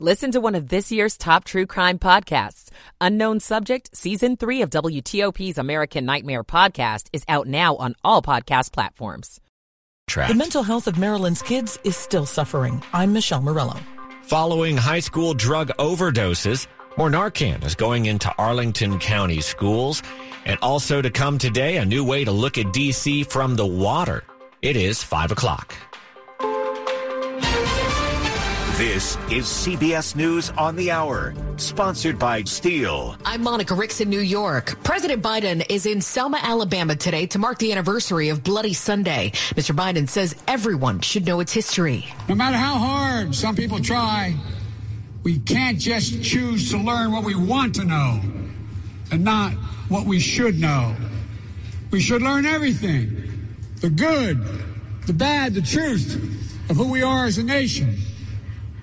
Listen 0.00 0.32
to 0.32 0.40
one 0.40 0.56
of 0.56 0.70
this 0.70 0.90
year's 0.90 1.16
top 1.16 1.44
true 1.44 1.66
crime 1.66 2.00
podcasts. 2.00 2.68
Unknown 3.00 3.38
Subject, 3.38 3.96
Season 3.96 4.36
3 4.36 4.62
of 4.62 4.70
WTOP's 4.70 5.56
American 5.56 6.04
Nightmare 6.04 6.42
podcast 6.42 7.06
is 7.12 7.22
out 7.28 7.46
now 7.46 7.76
on 7.76 7.94
all 8.02 8.20
podcast 8.20 8.72
platforms. 8.72 9.40
Trapped. 10.08 10.32
The 10.32 10.34
mental 10.34 10.64
health 10.64 10.88
of 10.88 10.98
Maryland's 10.98 11.42
kids 11.42 11.78
is 11.84 11.96
still 11.96 12.26
suffering. 12.26 12.82
I'm 12.92 13.12
Michelle 13.12 13.40
Murillo. 13.40 13.78
Following 14.24 14.76
high 14.76 14.98
school 14.98 15.32
drug 15.32 15.68
overdoses, 15.78 16.66
more 16.98 17.08
Narcan 17.08 17.64
is 17.64 17.76
going 17.76 18.06
into 18.06 18.34
Arlington 18.36 18.98
County 18.98 19.40
schools. 19.42 20.02
And 20.44 20.58
also 20.60 21.02
to 21.02 21.10
come 21.10 21.38
today, 21.38 21.76
a 21.76 21.84
new 21.84 22.04
way 22.04 22.24
to 22.24 22.32
look 22.32 22.58
at 22.58 22.72
D.C. 22.72 23.22
from 23.22 23.54
the 23.54 23.64
water. 23.66 24.24
It 24.60 24.76
is 24.76 25.04
5 25.04 25.30
o'clock. 25.30 25.72
This 28.76 29.16
is 29.30 29.44
CBS 29.44 30.16
News 30.16 30.50
on 30.50 30.74
the 30.74 30.90
Hour, 30.90 31.32
sponsored 31.58 32.18
by 32.18 32.42
Steel. 32.42 33.16
I'm 33.24 33.40
Monica 33.40 33.72
Ricks 33.72 34.00
in 34.00 34.10
New 34.10 34.18
York. 34.18 34.82
President 34.82 35.22
Biden 35.22 35.64
is 35.70 35.86
in 35.86 36.00
Selma, 36.00 36.40
Alabama 36.42 36.96
today 36.96 37.26
to 37.26 37.38
mark 37.38 37.60
the 37.60 37.70
anniversary 37.70 38.30
of 38.30 38.42
Bloody 38.42 38.72
Sunday. 38.72 39.30
Mr. 39.54 39.76
Biden 39.76 40.08
says 40.08 40.34
everyone 40.48 40.98
should 40.98 41.24
know 41.24 41.38
its 41.38 41.52
history. 41.52 42.04
No 42.28 42.34
matter 42.34 42.56
how 42.56 42.74
hard 42.74 43.32
some 43.32 43.54
people 43.54 43.78
try, 43.78 44.34
we 45.22 45.38
can't 45.38 45.78
just 45.78 46.24
choose 46.24 46.68
to 46.72 46.76
learn 46.76 47.12
what 47.12 47.22
we 47.22 47.36
want 47.36 47.76
to 47.76 47.84
know 47.84 48.20
and 49.12 49.22
not 49.22 49.52
what 49.88 50.04
we 50.04 50.18
should 50.18 50.58
know. 50.58 50.96
We 51.92 52.00
should 52.00 52.22
learn 52.22 52.44
everything 52.44 53.54
the 53.76 53.90
good, 53.90 54.44
the 55.06 55.12
bad, 55.12 55.54
the 55.54 55.62
truth 55.62 56.16
of 56.68 56.76
who 56.76 56.90
we 56.90 57.02
are 57.02 57.26
as 57.26 57.38
a 57.38 57.44
nation 57.44 57.98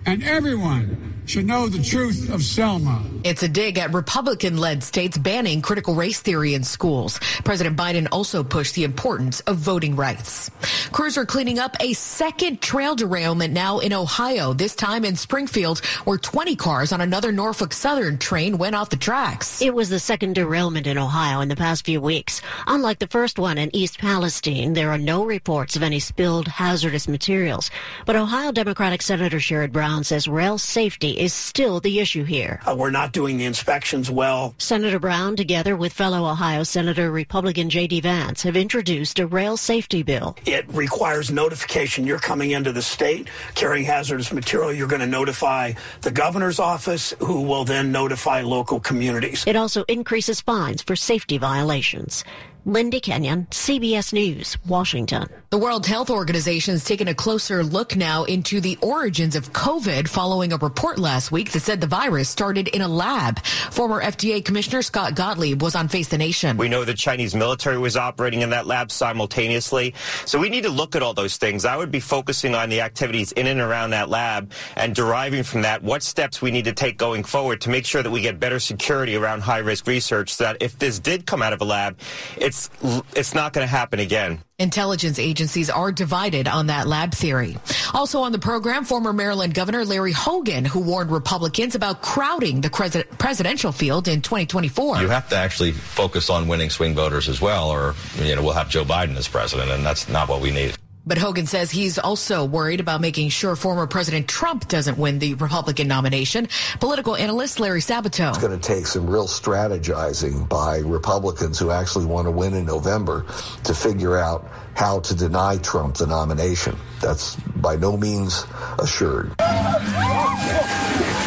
and 0.05 0.23
everyone 0.23 1.10
should 1.31 1.47
know 1.47 1.69
the 1.69 1.81
truth 1.81 2.29
of 2.29 2.43
Selma. 2.43 3.01
It's 3.23 3.41
a 3.41 3.47
dig 3.47 3.77
at 3.77 3.93
Republican 3.93 4.57
led 4.57 4.83
states 4.83 5.17
banning 5.17 5.61
critical 5.61 5.95
race 5.95 6.19
theory 6.19 6.55
in 6.55 6.65
schools. 6.65 7.19
President 7.45 7.77
Biden 7.77 8.09
also 8.11 8.43
pushed 8.43 8.75
the 8.75 8.83
importance 8.83 9.39
of 9.41 9.55
voting 9.55 9.95
rights. 9.95 10.51
Crews 10.91 11.17
are 11.17 11.25
cleaning 11.25 11.57
up 11.57 11.77
a 11.79 11.93
second 11.93 12.59
trail 12.59 12.95
derailment 12.95 13.53
now 13.53 13.79
in 13.79 13.93
Ohio, 13.93 14.51
this 14.51 14.75
time 14.75 15.05
in 15.05 15.15
Springfield, 15.15 15.79
where 16.03 16.17
20 16.17 16.57
cars 16.57 16.91
on 16.91 16.99
another 16.99 17.31
Norfolk 17.31 17.71
Southern 17.71 18.17
train 18.17 18.57
went 18.57 18.75
off 18.75 18.89
the 18.89 18.97
tracks. 18.97 19.61
It 19.61 19.73
was 19.73 19.87
the 19.87 19.99
second 19.99 20.35
derailment 20.35 20.85
in 20.85 20.97
Ohio 20.97 21.39
in 21.39 21.47
the 21.47 21.55
past 21.55 21.85
few 21.85 22.01
weeks. 22.01 22.41
Unlike 22.67 22.99
the 22.99 23.07
first 23.07 23.39
one 23.39 23.57
in 23.57 23.73
East 23.73 23.99
Palestine, 23.99 24.73
there 24.73 24.91
are 24.91 24.97
no 24.97 25.23
reports 25.23 25.77
of 25.77 25.83
any 25.83 25.99
spilled 25.99 26.49
hazardous 26.49 27.07
materials. 27.07 27.71
But 28.05 28.17
Ohio 28.17 28.51
Democratic 28.51 29.01
Senator 29.01 29.37
Sherrod 29.37 29.71
Brown 29.71 30.03
says 30.03 30.27
rail 30.27 30.57
safety 30.57 31.20
is 31.21 31.33
still 31.33 31.79
the 31.79 31.99
issue 31.99 32.23
here. 32.23 32.59
Uh, 32.65 32.75
we're 32.75 32.89
not 32.89 33.13
doing 33.13 33.37
the 33.37 33.45
inspections 33.45 34.09
well. 34.09 34.55
Senator 34.57 34.97
Brown, 34.97 35.35
together 35.35 35.75
with 35.75 35.93
fellow 35.93 36.25
Ohio 36.25 36.63
Senator 36.63 37.11
Republican 37.11 37.69
J.D. 37.69 38.01
Vance, 38.01 38.41
have 38.41 38.57
introduced 38.57 39.19
a 39.19 39.27
rail 39.27 39.55
safety 39.55 40.01
bill. 40.01 40.35
It 40.47 40.65
requires 40.69 41.29
notification. 41.29 42.07
You're 42.07 42.17
coming 42.17 42.51
into 42.51 42.71
the 42.71 42.81
state 42.81 43.27
carrying 43.53 43.85
hazardous 43.85 44.33
material. 44.33 44.73
You're 44.73 44.87
going 44.87 45.01
to 45.01 45.05
notify 45.05 45.73
the 46.01 46.09
governor's 46.09 46.59
office, 46.59 47.13
who 47.19 47.41
will 47.41 47.65
then 47.65 47.91
notify 47.91 48.41
local 48.41 48.79
communities. 48.79 49.43
It 49.45 49.55
also 49.55 49.83
increases 49.83 50.41
fines 50.41 50.81
for 50.81 50.95
safety 50.95 51.37
violations. 51.37 52.25
Linda 52.65 52.99
Kenyon, 52.99 53.47
CBS 53.49 54.13
News, 54.13 54.55
Washington. 54.67 55.27
The 55.49 55.57
World 55.57 55.85
Health 55.85 56.11
Organization 56.11 56.75
is 56.75 56.85
taking 56.85 57.07
a 57.07 57.15
closer 57.15 57.63
look 57.63 57.95
now 57.95 58.23
into 58.23 58.61
the 58.61 58.77
origins 58.81 59.35
of 59.35 59.51
COVID 59.51 60.07
following 60.07 60.53
a 60.53 60.57
report 60.57 60.99
last 60.99 61.31
week 61.31 61.51
that 61.51 61.61
said 61.61 61.81
the 61.81 61.87
virus 61.87 62.29
started 62.29 62.67
in 62.67 62.81
a 62.81 62.87
lab. 62.87 63.43
Former 63.43 64.01
FDA 64.01 64.45
Commissioner 64.45 64.83
Scott 64.83 65.15
Gottlieb 65.15 65.61
was 65.61 65.75
on 65.75 65.87
Face 65.87 66.07
the 66.07 66.19
Nation. 66.19 66.55
We 66.55 66.69
know 66.69 66.85
the 66.85 66.93
Chinese 66.93 67.33
military 67.33 67.79
was 67.79 67.97
operating 67.97 68.41
in 68.41 68.51
that 68.51 68.67
lab 68.67 68.91
simultaneously. 68.91 69.95
So 70.25 70.39
we 70.39 70.49
need 70.49 70.63
to 70.63 70.69
look 70.69 70.95
at 70.95 71.01
all 71.01 71.15
those 71.15 71.37
things. 71.37 71.65
I 71.65 71.75
would 71.75 71.91
be 71.91 71.99
focusing 71.99 72.53
on 72.53 72.69
the 72.69 72.81
activities 72.81 73.31
in 73.31 73.47
and 73.47 73.59
around 73.59 73.89
that 73.89 74.07
lab 74.07 74.51
and 74.75 74.93
deriving 74.93 75.43
from 75.43 75.63
that 75.63 75.81
what 75.81 76.03
steps 76.03 76.41
we 76.41 76.51
need 76.51 76.65
to 76.65 76.73
take 76.73 76.97
going 76.97 77.23
forward 77.23 77.59
to 77.61 77.69
make 77.69 77.85
sure 77.85 78.03
that 78.03 78.11
we 78.11 78.21
get 78.21 78.39
better 78.39 78.59
security 78.59 79.15
around 79.15 79.41
high 79.41 79.57
risk 79.57 79.87
research 79.87 80.35
so 80.35 80.43
that 80.43 80.57
if 80.61 80.77
this 80.77 80.99
did 80.99 81.25
come 81.25 81.41
out 81.41 81.53
of 81.53 81.61
a 81.61 81.65
lab, 81.65 81.97
it 82.37 82.50
it's 82.51 82.69
it's 83.15 83.33
not 83.33 83.53
going 83.53 83.65
to 83.65 83.71
happen 83.71 83.99
again. 83.99 84.39
Intelligence 84.59 85.17
agencies 85.17 85.69
are 85.69 85.91
divided 85.91 86.47
on 86.47 86.67
that 86.67 86.85
lab 86.85 87.13
theory. 87.13 87.57
Also 87.93 88.19
on 88.21 88.31
the 88.31 88.39
program, 88.39 88.83
former 88.83 89.13
Maryland 89.13 89.53
Governor 89.53 89.85
Larry 89.85 90.11
Hogan, 90.11 90.65
who 90.65 90.81
warned 90.81 91.11
Republicans 91.11 91.75
about 91.75 92.01
crowding 92.01 92.61
the 92.61 93.05
presidential 93.17 93.71
field 93.71 94.07
in 94.07 94.21
2024. 94.21 95.01
You 95.01 95.07
have 95.07 95.29
to 95.29 95.37
actually 95.37 95.71
focus 95.71 96.29
on 96.29 96.47
winning 96.47 96.69
swing 96.69 96.93
voters 96.93 97.29
as 97.29 97.41
well, 97.41 97.69
or 97.69 97.95
you 98.21 98.35
know 98.35 98.43
we'll 98.43 98.53
have 98.53 98.69
Joe 98.69 98.83
Biden 98.83 99.15
as 99.15 99.27
president, 99.27 99.71
and 99.71 99.85
that's 99.85 100.09
not 100.09 100.27
what 100.27 100.41
we 100.41 100.51
need. 100.51 100.75
But 101.05 101.17
Hogan 101.17 101.47
says 101.47 101.71
he's 101.71 101.97
also 101.97 102.45
worried 102.45 102.79
about 102.79 103.01
making 103.01 103.29
sure 103.29 103.55
former 103.55 103.87
President 103.87 104.27
Trump 104.27 104.67
doesn't 104.67 104.97
win 104.97 105.19
the 105.19 105.33
Republican 105.35 105.87
nomination. 105.87 106.47
Political 106.79 107.15
analyst 107.15 107.59
Larry 107.59 107.81
Sabato. 107.81 108.29
It's 108.29 108.37
going 108.37 108.57
to 108.57 108.67
take 108.67 108.85
some 108.85 109.09
real 109.09 109.27
strategizing 109.27 110.47
by 110.47 110.77
Republicans 110.77 111.57
who 111.57 111.71
actually 111.71 112.05
want 112.05 112.27
to 112.27 112.31
win 112.31 112.53
in 112.53 112.65
November 112.65 113.25
to 113.63 113.73
figure 113.73 114.17
out 114.17 114.47
how 114.75 114.99
to 115.01 115.15
deny 115.15 115.57
Trump 115.57 115.95
the 115.95 116.07
nomination. 116.07 116.75
That's 117.01 117.35
by 117.35 117.75
no 117.75 117.97
means 117.97 118.45
assured. 118.79 119.33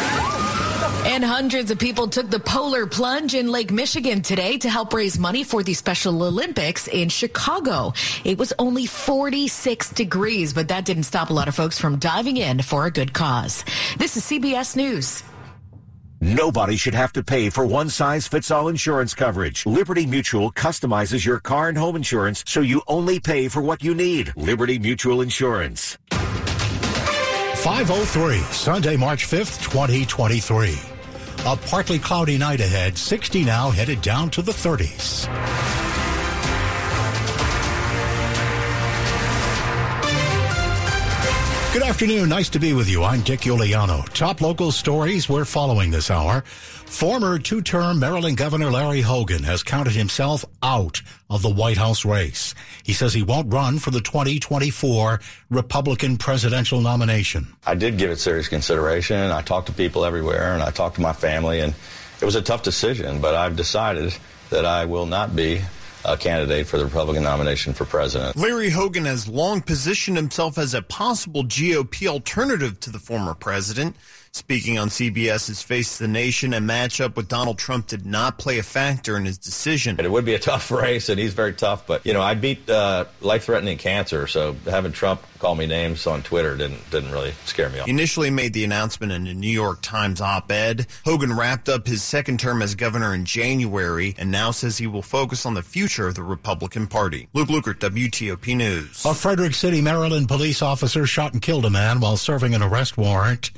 And 1.05 1.23
hundreds 1.23 1.69
of 1.69 1.77
people 1.77 2.07
took 2.07 2.31
the 2.31 2.39
polar 2.39 2.87
plunge 2.87 3.35
in 3.35 3.51
Lake 3.51 3.71
Michigan 3.71 4.23
today 4.23 4.57
to 4.57 4.67
help 4.67 4.91
raise 4.91 5.19
money 5.19 5.43
for 5.43 5.61
the 5.61 5.75
Special 5.75 6.23
Olympics 6.23 6.87
in 6.87 7.09
Chicago. 7.09 7.93
It 8.23 8.39
was 8.39 8.53
only 8.57 8.87
46 8.87 9.91
degrees, 9.91 10.51
but 10.51 10.67
that 10.69 10.83
didn't 10.83 11.03
stop 11.03 11.29
a 11.29 11.33
lot 11.33 11.47
of 11.47 11.53
folks 11.53 11.77
from 11.77 11.99
diving 11.99 12.37
in 12.37 12.63
for 12.63 12.87
a 12.87 12.91
good 12.91 13.13
cause. 13.13 13.63
This 13.99 14.17
is 14.17 14.23
CBS 14.23 14.75
News. 14.75 15.21
Nobody 16.21 16.75
should 16.75 16.95
have 16.95 17.13
to 17.13 17.23
pay 17.23 17.51
for 17.51 17.67
one 17.67 17.91
size 17.91 18.27
fits 18.27 18.49
all 18.49 18.67
insurance 18.67 19.13
coverage. 19.13 19.67
Liberty 19.67 20.07
Mutual 20.07 20.51
customizes 20.51 21.23
your 21.23 21.39
car 21.39 21.69
and 21.69 21.77
home 21.77 21.95
insurance 21.95 22.43
so 22.47 22.61
you 22.61 22.81
only 22.87 23.19
pay 23.19 23.47
for 23.47 23.61
what 23.61 23.83
you 23.83 23.93
need. 23.93 24.33
Liberty 24.35 24.79
Mutual 24.79 25.21
Insurance. 25.21 25.99
503, 26.09 28.39
Sunday, 28.51 28.97
March 28.97 29.27
5th, 29.27 29.61
2023. 29.61 30.94
A 31.47 31.55
partly 31.55 31.99
cloudy 31.99 32.39
night 32.39 32.59
ahead, 32.59 32.97
60 32.97 33.43
now, 33.43 33.69
headed 33.69 34.01
down 34.01 34.31
to 34.31 34.41
the 34.41 34.51
30s. 34.51 35.84
Good 41.75 41.83
afternoon. 41.83 42.29
Nice 42.29 42.47
to 42.51 42.59
be 42.59 42.71
with 42.71 42.87
you. 42.87 43.03
I'm 43.03 43.19
Dick 43.19 43.41
Uliano. 43.41 44.07
Top 44.13 44.39
local 44.39 44.71
stories 44.71 45.27
we're 45.27 45.43
following 45.43 45.91
this 45.91 46.09
hour. 46.09 46.39
Former 46.45 47.37
two 47.37 47.61
term 47.61 47.99
Maryland 47.99 48.37
Governor 48.37 48.71
Larry 48.71 49.01
Hogan 49.01 49.43
has 49.43 49.61
counted 49.61 49.91
himself 49.91 50.45
out 50.63 51.01
of 51.29 51.41
the 51.41 51.49
White 51.49 51.75
House 51.75 52.05
race. 52.05 52.55
He 52.83 52.93
says 52.93 53.13
he 53.13 53.23
won't 53.23 53.51
run 53.51 53.79
for 53.79 53.91
the 53.91 53.99
2024 53.99 55.19
Republican 55.49 56.15
presidential 56.15 56.79
nomination. 56.79 57.45
I 57.65 57.75
did 57.75 57.97
give 57.97 58.09
it 58.09 58.19
serious 58.19 58.47
consideration. 58.47 59.17
I 59.17 59.41
talked 59.41 59.67
to 59.67 59.73
people 59.73 60.05
everywhere 60.05 60.53
and 60.53 60.63
I 60.63 60.71
talked 60.71 60.95
to 60.95 61.01
my 61.01 61.11
family, 61.11 61.59
and 61.59 61.73
it 62.21 62.25
was 62.25 62.35
a 62.35 62.41
tough 62.41 62.63
decision, 62.63 63.19
but 63.19 63.35
I've 63.35 63.57
decided 63.57 64.15
that 64.49 64.63
I 64.63 64.85
will 64.85 65.07
not 65.07 65.35
be 65.35 65.61
a 66.07 66.17
candidate 66.17 66.67
for 66.67 66.77
the 66.77 66.85
Republican 66.85 67.23
nomination 67.23 67.73
for 67.73 67.85
president. 67.85 68.35
Larry 68.35 68.69
Hogan 68.69 69.05
has 69.05 69.27
long 69.27 69.61
positioned 69.61 70.17
himself 70.17 70.57
as 70.57 70.73
a 70.73 70.81
possible 70.81 71.43
GOP 71.43 72.07
alternative 72.07 72.79
to 72.81 72.89
the 72.89 72.99
former 72.99 73.33
president. 73.33 73.95
Speaking 74.35 74.77
on 74.77 74.89
CBS's 74.89 75.61
Face 75.61 75.97
the 75.97 76.09
Nation, 76.09 76.53
a 76.53 76.59
matchup 76.59 77.15
with 77.15 77.29
Donald 77.29 77.57
Trump 77.57 77.87
did 77.87 78.05
not 78.05 78.37
play 78.37 78.59
a 78.59 78.63
factor 78.63 79.15
in 79.15 79.23
his 79.23 79.37
decision. 79.37 79.97
It 79.97 80.11
would 80.11 80.25
be 80.25 80.33
a 80.33 80.39
tough 80.51 80.71
race, 80.71 81.07
and 81.07 81.17
he's 81.17 81.33
very 81.33 81.53
tough. 81.53 81.87
But 81.87 82.05
you 82.05 82.11
know, 82.11 82.21
I 82.21 82.33
beat 82.33 82.69
uh, 82.69 83.05
life-threatening 83.21 83.77
cancer, 83.77 84.27
so 84.27 84.53
having 84.65 84.91
Trump 84.91 85.21
call 85.39 85.55
me 85.55 85.67
names 85.67 86.05
on 86.05 86.21
Twitter 86.21 86.57
didn't 86.57 86.81
didn't 86.91 87.13
really 87.13 87.31
scare 87.45 87.69
me 87.69 87.79
off. 87.79 87.85
He 87.85 87.91
initially 87.91 88.29
made 88.29 88.51
the 88.51 88.65
announcement 88.65 89.13
in 89.13 89.25
a 89.25 89.33
New 89.33 89.47
York 89.47 89.79
Times 89.81 90.19
op-ed. 90.19 90.85
Hogan 91.05 91.31
wrapped 91.31 91.69
up 91.69 91.87
his 91.87 92.03
second 92.03 92.37
term 92.37 92.61
as 92.61 92.75
governor 92.75 93.15
in 93.15 93.23
January, 93.23 94.15
and 94.17 94.31
now 94.31 94.51
says 94.51 94.77
he 94.77 94.85
will 94.85 95.01
focus 95.01 95.45
on 95.45 95.53
the 95.53 95.63
future 95.63 96.09
of 96.09 96.15
the 96.15 96.23
Republican 96.23 96.87
Party. 96.87 97.29
Luke 97.33 97.47
Lukert, 97.47 97.75
WTOP 97.75 98.57
News. 98.57 99.05
A 99.05 99.13
Frederick 99.13 99.53
City, 99.53 99.79
Maryland 99.79 100.27
police 100.27 100.61
officer 100.61 101.05
shot 101.05 101.31
and 101.31 101.41
killed 101.41 101.63
a 101.63 101.69
man 101.69 102.01
while 102.01 102.17
serving 102.17 102.53
an 102.53 102.61
arrest 102.61 102.97
warrant. 102.97 103.51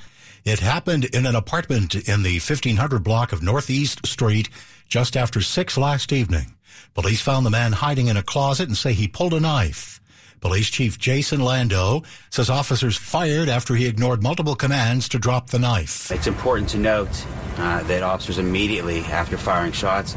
It 0.47 0.61
happened 0.61 1.03
in 1.03 1.25
an 1.25 1.35
apartment 1.35 1.93
in 1.93 2.23
the 2.23 2.35
1500 2.35 3.03
block 3.03 3.33
of 3.33 3.43
Northeast 3.43 4.07
Street 4.07 4.47
just 4.87 5.17
after 5.17 5.41
6 5.41 5.77
last 5.77 6.13
evening. 6.13 6.53
Police 6.93 7.19
found 7.19 7.45
the 7.45 7.49
man 7.49 7.73
hiding 7.73 8.07
in 8.07 8.15
a 8.15 8.23
closet 8.23 8.69
and 8.69 8.77
say 8.77 8.93
he 8.93 9.09
pulled 9.09 9.33
a 9.33 9.41
knife. 9.41 9.99
Police 10.39 10.69
Chief 10.69 10.97
Jason 10.97 11.41
Lando 11.41 12.03
says 12.29 12.49
officers 12.49 12.95
fired 12.95 13.49
after 13.49 13.75
he 13.75 13.87
ignored 13.87 14.23
multiple 14.23 14.55
commands 14.55 15.09
to 15.09 15.19
drop 15.19 15.49
the 15.49 15.59
knife. 15.59 16.09
It's 16.13 16.27
important 16.27 16.69
to 16.69 16.77
note 16.77 17.09
uh, 17.57 17.83
that 17.83 18.01
officers 18.01 18.37
immediately 18.37 19.01
after 19.01 19.37
firing 19.37 19.73
shots 19.73 20.15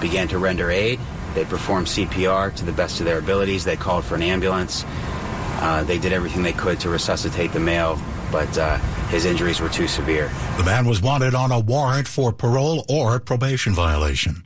began 0.00 0.28
to 0.28 0.38
render 0.38 0.70
aid. 0.70 0.98
They 1.34 1.44
performed 1.44 1.88
CPR 1.88 2.54
to 2.56 2.64
the 2.64 2.72
best 2.72 3.00
of 3.00 3.04
their 3.04 3.18
abilities. 3.18 3.64
They 3.64 3.76
called 3.76 4.06
for 4.06 4.14
an 4.14 4.22
ambulance. 4.22 4.86
Uh, 5.60 5.82
they 5.82 5.98
did 5.98 6.14
everything 6.14 6.42
they 6.42 6.54
could 6.54 6.80
to 6.80 6.88
resuscitate 6.88 7.52
the 7.52 7.60
male, 7.60 8.00
but 8.30 8.56
uh, 8.58 8.76
his 9.08 9.24
injuries 9.24 9.60
were 9.60 9.68
too 9.68 9.88
severe. 9.88 10.30
The 10.56 10.64
man 10.64 10.86
was 10.86 11.00
wanted 11.00 11.34
on 11.34 11.52
a 11.52 11.60
warrant 11.60 12.08
for 12.08 12.32
parole 12.32 12.84
or 12.88 13.18
probation 13.20 13.74
violation. 13.74 14.44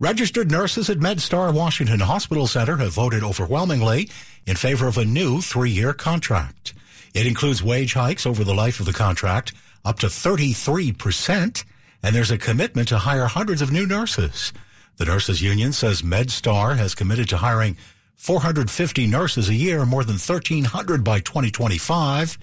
Registered 0.00 0.50
nurses 0.50 0.88
at 0.88 0.98
MedStar 0.98 1.52
Washington 1.52 2.00
Hospital 2.00 2.46
Center 2.46 2.76
have 2.76 2.92
voted 2.92 3.24
overwhelmingly 3.24 4.08
in 4.46 4.56
favor 4.56 4.86
of 4.86 4.96
a 4.96 5.04
new 5.04 5.40
three-year 5.40 5.92
contract. 5.92 6.72
It 7.14 7.26
includes 7.26 7.62
wage 7.62 7.94
hikes 7.94 8.24
over 8.24 8.44
the 8.44 8.54
life 8.54 8.78
of 8.78 8.86
the 8.86 8.92
contract 8.92 9.52
up 9.84 9.98
to 10.00 10.06
33%, 10.06 11.64
and 12.02 12.14
there's 12.14 12.30
a 12.30 12.38
commitment 12.38 12.88
to 12.88 12.98
hire 12.98 13.26
hundreds 13.26 13.60
of 13.60 13.72
new 13.72 13.86
nurses. 13.86 14.52
The 14.98 15.04
nurses 15.04 15.42
union 15.42 15.72
says 15.72 16.02
MedStar 16.02 16.76
has 16.76 16.94
committed 16.94 17.28
to 17.30 17.38
hiring 17.38 17.76
450 18.16 19.06
nurses 19.06 19.48
a 19.48 19.54
year, 19.54 19.86
more 19.86 20.04
than 20.04 20.14
1,300 20.14 21.04
by 21.04 21.20
2025. 21.20 22.38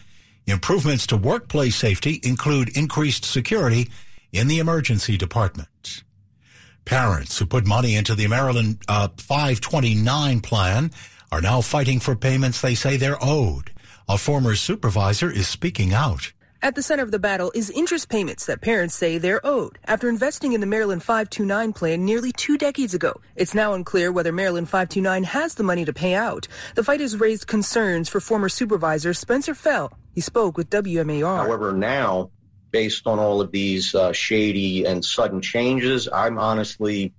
Improvements 0.48 1.08
to 1.08 1.18
workplace 1.18 1.76
safety 1.76 2.20
include 2.24 2.78
increased 2.78 3.26
security 3.26 3.90
in 4.32 4.48
the 4.48 4.60
emergency 4.60 5.18
department. 5.18 6.04
Parents 6.86 7.40
who 7.40 7.48
put 7.48 7.66
money 7.66 7.96
into 7.96 8.14
the 8.14 8.28
Maryland 8.28 8.78
uh, 8.88 9.08
529 9.18 10.42
plan 10.42 10.92
are 11.32 11.42
now 11.42 11.62
fighting 11.62 12.00
for 12.00 12.16
payments 12.16 12.62
they 12.62 12.76
say 12.76 12.96
they're 12.96 13.18
owed. 13.20 13.72
A 14.08 14.20
former 14.20 14.56
supervisor 14.56 15.32
is 15.32 15.48
speaking 15.48 15.94
out. 15.96 16.32
At 16.62 16.76
the 16.76 16.84
center 16.84 17.02
of 17.02 17.10
the 17.10 17.20
battle 17.20 17.52
is 17.56 17.72
interest 17.72 18.10
payments 18.10 18.46
that 18.46 18.62
parents 18.62 18.94
say 18.94 19.18
they're 19.18 19.44
owed 19.44 19.80
after 19.86 20.10
investing 20.10 20.54
in 20.54 20.62
the 20.62 20.68
Maryland 20.68 21.02
529 21.02 21.74
plan 21.74 22.06
nearly 22.06 22.32
two 22.32 22.56
decades 22.58 22.94
ago. 22.94 23.20
It's 23.36 23.56
now 23.56 23.74
unclear 23.74 24.12
whether 24.12 24.32
Maryland 24.32 24.70
529 24.70 25.24
has 25.24 25.56
the 25.56 25.64
money 25.64 25.86
to 25.86 25.94
pay 25.94 26.14
out. 26.14 26.48
The 26.76 26.84
fight 26.84 27.02
has 27.02 27.20
raised 27.20 27.48
concerns 27.48 28.10
for 28.10 28.20
former 28.20 28.50
supervisor 28.50 29.14
Spencer 29.16 29.56
Fell. 29.56 29.92
He 30.16 30.22
spoke 30.22 30.58
with 30.58 30.70
WMAR. 30.70 31.46
However, 31.46 31.74
now 31.74 32.32
based 32.72 33.06
on 33.08 33.20
all 33.20 33.40
of 33.42 33.52
these 33.52 33.94
uh, 33.96 34.12
shady 34.12 34.86
and 34.86 35.04
sudden 35.04 35.42
changes, 35.42 36.10
I'm 36.12 36.38
honestly 36.38 37.14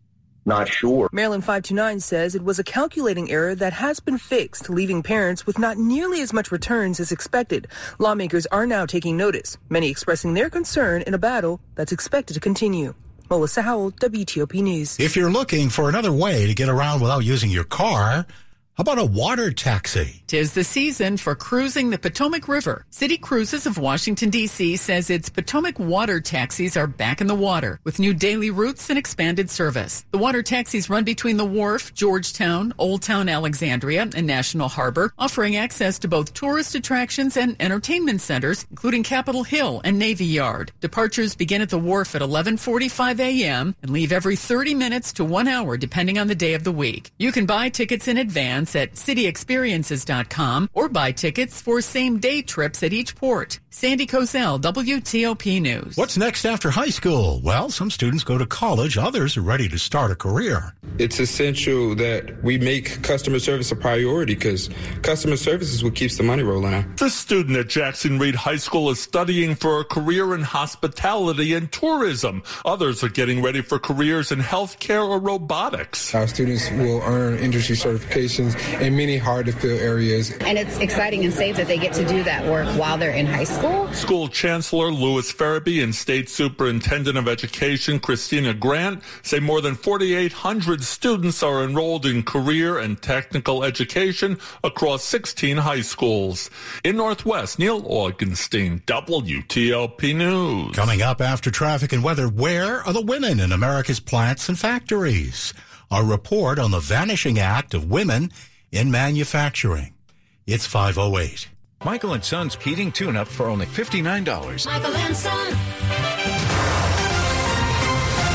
not 0.45 0.69
sure. 0.69 1.09
Maryland 1.13 1.45
529 1.45 2.01
says 2.01 2.35
it 2.35 2.45
was 2.45 2.59
a 2.59 2.65
calculating 2.65 3.31
error 3.31 3.55
that 3.55 3.73
has 3.73 4.01
been 4.01 4.19
fixed, 4.19 4.71
leaving 4.71 5.03
parents 5.03 5.47
with 5.47 5.59
not 5.59 5.77
nearly 5.77 6.21
as 6.21 6.33
much 6.33 6.53
returns 6.53 7.01
as 7.01 7.11
expected. 7.11 7.69
Lawmakers 7.99 8.47
are 8.47 8.67
now 8.67 8.87
taking 8.87 9.17
notice, 9.17 9.59
many 9.69 9.91
expressing 9.91 10.35
their 10.35 10.49
concern 10.49 11.03
in 11.03 11.15
a 11.15 11.19
battle 11.19 11.61
that's 11.75 11.93
expected 11.93 12.35
to 12.35 12.41
continue. 12.41 12.95
Melissa 13.29 13.63
Howell, 13.63 13.93
WTOP 13.93 14.63
News. 14.63 15.01
If 15.01 15.17
you're 15.17 15.33
looking 15.33 15.69
for 15.69 15.89
another 15.89 16.13
way 16.13 16.47
to 16.47 16.55
get 16.55 16.69
around 16.69 17.01
without 17.01 17.25
using 17.25 17.51
your 17.51 17.65
car, 17.65 18.25
how 18.77 18.83
about 18.83 18.99
a 18.99 19.05
water 19.07 19.51
taxi? 19.51 20.23
Tis 20.27 20.53
the 20.53 20.63
season 20.63 21.17
for 21.17 21.35
cruising 21.35 21.89
the 21.89 21.97
Potomac 21.97 22.47
River. 22.47 22.85
City 22.91 23.17
Cruises 23.17 23.65
of 23.65 23.79
Washington, 23.79 24.29
D.C. 24.29 24.77
says 24.77 25.09
its 25.09 25.31
Potomac 25.31 25.79
water 25.79 26.21
taxis 26.21 26.77
are 26.77 26.87
back 26.87 27.23
in 27.23 27.27
the 27.27 27.35
water 27.35 27.81
with 27.85 27.99
new 27.99 28.13
daily 28.13 28.51
routes 28.51 28.91
and 28.91 28.99
expanded 28.99 29.49
service. 29.49 30.05
The 30.11 30.19
water 30.19 30.43
taxis 30.43 30.91
run 30.91 31.05
between 31.05 31.39
the 31.39 31.45
wharf, 31.47 31.95
Georgetown, 31.95 32.75
Old 32.77 33.01
Town 33.01 33.31
Alexandria, 33.31 34.11
and 34.15 34.27
National 34.27 34.69
Harbor, 34.69 35.11
offering 35.19 35.57
access 35.57 35.99
to 36.01 36.09
both 36.09 36.35
tourist 36.35 36.75
attractions 36.75 37.39
and 37.39 37.57
entertainment 37.59 38.21
centers, 38.21 38.67
including 38.69 39.05
Capitol 39.05 39.45
Hill 39.45 39.81
and 39.85 39.99
Navy 39.99 40.27
Yard. 40.27 40.73
Departures 40.81 41.35
begin 41.35 41.63
at 41.63 41.71
the 41.71 41.79
wharf 41.79 42.15
at 42.15 42.21
11:45 42.21 43.21
a.m. 43.21 43.75
and 43.81 43.91
leave 43.91 44.13
every 44.13 44.37
30 44.37 44.75
minutes 44.75 45.15
to 45.15 45.25
1 45.25 45.49
hour 45.49 45.79
depending 45.79 46.19
on 46.19 46.27
the 46.27 46.35
day 46.35 46.53
of 46.53 46.65
the 46.65 46.73
week. 46.73 47.11
You 47.17 47.33
can 47.33 47.47
buy 47.47 47.71
tickets 47.71 48.07
in 48.07 48.19
advance 48.19 48.66
at 48.75 48.95
cityexperiences.com 48.95 50.71
or 50.73 50.89
buy 50.89 51.13
tickets 51.13 51.61
for 51.61 51.81
same 51.81 52.19
day 52.19 52.43
trips 52.43 52.83
at 52.83 52.93
each 52.93 53.15
port. 53.15 53.61
Sandy 53.71 54.07
Kozel, 54.07 54.59
WTOP 54.59 55.61
News. 55.61 55.99
What's 55.99 56.17
next 56.17 56.47
after 56.47 56.71
high 56.71 56.89
school? 56.89 57.43
Well, 57.45 57.69
some 57.69 57.91
students 57.91 58.25
go 58.25 58.39
to 58.39 58.47
college, 58.47 58.97
others 58.97 59.37
are 59.37 59.43
ready 59.43 59.69
to 59.69 59.79
start 59.79 60.11
a 60.11 60.17
career. 60.17 60.75
It's 60.99 61.21
essential 61.21 61.95
that 61.97 62.43
we 62.43 62.57
make 62.57 63.03
customer 63.03 63.39
service 63.39 63.71
a 63.71 63.77
priority 63.77 64.35
because 64.35 64.71
customer 65.03 65.37
service 65.37 65.75
is 65.75 65.85
what 65.85 65.95
keeps 65.95 66.17
the 66.17 66.23
money 66.23 66.43
rolling 66.43 66.73
out. 66.73 66.97
The 66.97 67.11
student 67.11 67.59
at 67.59 67.69
Jackson 67.69 68.19
Reed 68.19 68.35
High 68.35 68.57
School 68.57 68.89
is 68.89 68.99
studying 68.99 69.55
for 69.55 69.81
a 69.81 69.85
career 69.85 70.35
in 70.35 70.41
hospitality 70.41 71.53
and 71.53 71.71
tourism. 71.71 72.43
Others 72.65 73.05
are 73.05 73.11
getting 73.11 73.43
ready 73.43 73.61
for 73.61 73.79
careers 73.79 74.33
in 74.33 74.39
healthcare 74.39 75.07
or 75.07 75.19
robotics. 75.19 76.15
Our 76.15 76.27
students 76.27 76.71
will 76.71 77.03
earn 77.03 77.39
industry 77.39 77.77
certifications 77.77 78.56
in 78.81 78.97
many 78.97 79.17
hard 79.17 79.47
to 79.47 79.53
fill 79.53 79.79
areas. 79.79 80.33
And 80.39 80.57
it's 80.57 80.79
exciting 80.79 81.25
and 81.25 81.33
safe 81.33 81.57
that 81.57 81.67
they 81.67 81.79
get 81.79 81.93
to 81.95 82.07
do 82.07 82.23
that 82.25 82.45
work 82.47 82.69
while 82.79 82.97
they're 82.97 83.11
in 83.11 83.27
high 83.27 83.45
school 83.45 83.57
school. 83.57 83.93
School 83.93 84.29
Chancellor 84.29 84.91
Lewis 84.91 85.33
Ferebee 85.33 85.83
and 85.83 85.95
State 85.95 86.29
Superintendent 86.29 87.17
of 87.17 87.29
Education 87.29 87.99
Christina 87.99 88.55
Grant 88.55 89.03
say 89.23 89.41
more 89.41 89.61
than 89.61 89.75
4,800 89.75 90.83
students 90.83 91.43
are 91.43 91.65
enrolled 91.65 92.07
in 92.07 92.23
career 92.23 92.79
and 92.79 93.01
technical 93.01 93.65
education 93.65 94.39
across 94.63 95.05
16 95.05 95.59
high 95.59 95.81
schools. 95.81 96.51
In 96.85 96.97
Northwest, 96.97 97.59
Neil 97.59 97.83
Augenstein, 97.83 98.83
WTOP 98.85 100.15
News. 100.15 100.75
Coming 100.75 101.03
up 101.03 101.21
after 101.21 101.51
traffic 101.51 101.93
and 101.93 102.05
weather, 102.05 102.29
where 102.29 102.83
are 102.87 102.93
the 102.93 103.03
women 103.03 103.41
in 103.41 103.53
America's 103.53 104.01
plants 104.01 104.49
and 104.49 104.59
factories? 104.59 105.53
A 105.91 106.03
report 106.03 106.59
on 106.59 106.73
the 106.73 106.81
vanishing 106.81 107.39
act 107.39 107.73
of 107.73 107.89
women 107.89 108.33
in 108.73 108.91
manufacturing. 108.91 109.95
It's 110.45 110.67
508. 110.67 111.49
Michael 111.85 112.13
and 112.15 112.25
Son's 112.25 112.57
heating 112.57 112.91
tune-up 112.91 113.29
for 113.29 113.47
only 113.47 113.67
$59. 113.67 114.67
Michael 114.67 114.97
and 114.97 115.17
Son. 115.17 115.53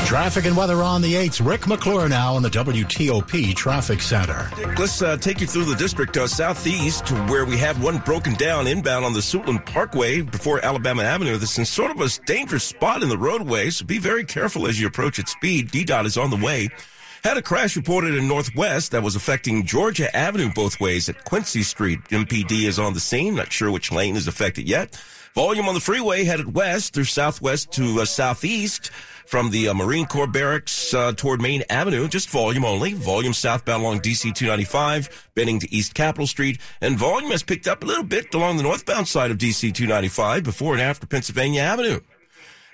Traffic 0.06 0.46
and 0.46 0.56
weather 0.56 0.82
on 0.82 1.02
the 1.02 1.12
8th. 1.14 1.46
Rick 1.46 1.66
McClure 1.66 2.08
now 2.08 2.36
in 2.38 2.42
the 2.42 2.48
WTOP 2.50 3.54
Traffic 3.54 4.00
Center. 4.00 4.50
Let's 4.78 5.02
uh, 5.02 5.18
take 5.18 5.40
you 5.40 5.46
through 5.46 5.64
the 5.66 5.74
district 5.74 6.16
uh, 6.16 6.26
southeast 6.26 7.06
to 7.06 7.14
where 7.24 7.44
we 7.44 7.58
have 7.58 7.82
one 7.82 7.98
broken 7.98 8.32
down 8.34 8.66
inbound 8.66 9.04
on 9.04 9.12
the 9.12 9.20
Suitland 9.20 9.66
Parkway 9.66 10.22
before 10.22 10.64
Alabama 10.64 11.02
Avenue. 11.02 11.36
This 11.36 11.58
is 11.58 11.68
sort 11.68 11.90
of 11.90 12.00
a 12.00 12.08
dangerous 12.24 12.64
spot 12.64 13.02
in 13.02 13.10
the 13.10 13.18
roadway, 13.18 13.68
so 13.70 13.84
be 13.84 13.98
very 13.98 14.24
careful 14.24 14.66
as 14.66 14.80
you 14.80 14.86
approach 14.86 15.18
at 15.18 15.28
speed. 15.28 15.70
DDOT 15.70 16.06
is 16.06 16.16
on 16.16 16.30
the 16.30 16.36
way. 16.36 16.68
Had 17.24 17.36
a 17.36 17.42
crash 17.42 17.76
reported 17.76 18.16
in 18.16 18.26
Northwest 18.26 18.90
that 18.90 19.04
was 19.04 19.14
affecting 19.14 19.64
Georgia 19.64 20.14
Avenue 20.14 20.50
both 20.52 20.80
ways 20.80 21.08
at 21.08 21.24
Quincy 21.24 21.62
Street. 21.62 22.00
MPD 22.06 22.64
is 22.64 22.80
on 22.80 22.94
the 22.94 23.00
scene. 23.00 23.36
Not 23.36 23.52
sure 23.52 23.70
which 23.70 23.92
lane 23.92 24.16
is 24.16 24.26
affected 24.26 24.68
yet. 24.68 25.00
Volume 25.32 25.68
on 25.68 25.74
the 25.74 25.80
freeway 25.80 26.24
headed 26.24 26.52
west 26.52 26.92
through 26.92 27.04
southwest 27.04 27.70
to 27.72 28.00
uh, 28.00 28.04
southeast 28.06 28.90
from 29.24 29.50
the 29.50 29.68
uh, 29.68 29.74
Marine 29.74 30.04
Corps 30.04 30.26
barracks 30.26 30.92
uh, 30.92 31.12
toward 31.12 31.40
Main 31.40 31.62
Avenue. 31.70 32.08
Just 32.08 32.28
volume 32.28 32.64
only. 32.64 32.92
Volume 32.94 33.32
southbound 33.32 33.84
along 33.84 34.00
DC 34.00 34.34
295, 34.34 35.30
bending 35.36 35.60
to 35.60 35.72
East 35.72 35.94
Capitol 35.94 36.26
Street. 36.26 36.58
And 36.80 36.98
volume 36.98 37.30
has 37.30 37.44
picked 37.44 37.68
up 37.68 37.84
a 37.84 37.86
little 37.86 38.02
bit 38.02 38.34
along 38.34 38.56
the 38.56 38.64
northbound 38.64 39.06
side 39.06 39.30
of 39.30 39.38
DC 39.38 39.72
295 39.72 40.42
before 40.42 40.72
and 40.72 40.82
after 40.82 41.06
Pennsylvania 41.06 41.62
Avenue. 41.62 42.00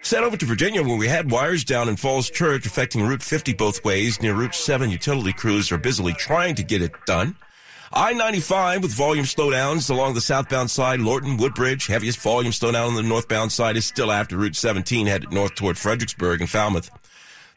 Sent 0.08 0.24
over 0.24 0.38
to 0.38 0.46
Virginia 0.46 0.82
where 0.82 0.96
we 0.96 1.06
had 1.06 1.30
wires 1.30 1.64
down 1.64 1.86
in 1.86 1.96
Falls 1.96 2.30
Church 2.30 2.64
affecting 2.64 3.02
Route 3.02 3.22
50 3.22 3.52
both 3.52 3.84
ways. 3.84 4.22
Near 4.22 4.32
Route 4.32 4.54
7, 4.54 4.88
utility 4.88 5.34
crews 5.34 5.70
are 5.70 5.76
busily 5.76 6.14
trying 6.14 6.54
to 6.54 6.62
get 6.62 6.80
it 6.80 6.92
done. 7.04 7.36
I-95 7.92 8.80
with 8.80 8.94
volume 8.94 9.26
slowdowns 9.26 9.90
along 9.90 10.14
the 10.14 10.22
southbound 10.22 10.70
side, 10.70 11.00
Lorton, 11.00 11.36
Woodbridge. 11.36 11.88
Heaviest 11.88 12.20
volume 12.20 12.52
slowdown 12.52 12.88
on 12.88 12.94
the 12.94 13.02
northbound 13.02 13.52
side 13.52 13.76
is 13.76 13.84
still 13.84 14.10
after 14.10 14.38
Route 14.38 14.56
17 14.56 15.06
headed 15.06 15.30
north 15.30 15.54
toward 15.54 15.76
Fredericksburg 15.76 16.40
and 16.40 16.48
Falmouth. 16.48 16.88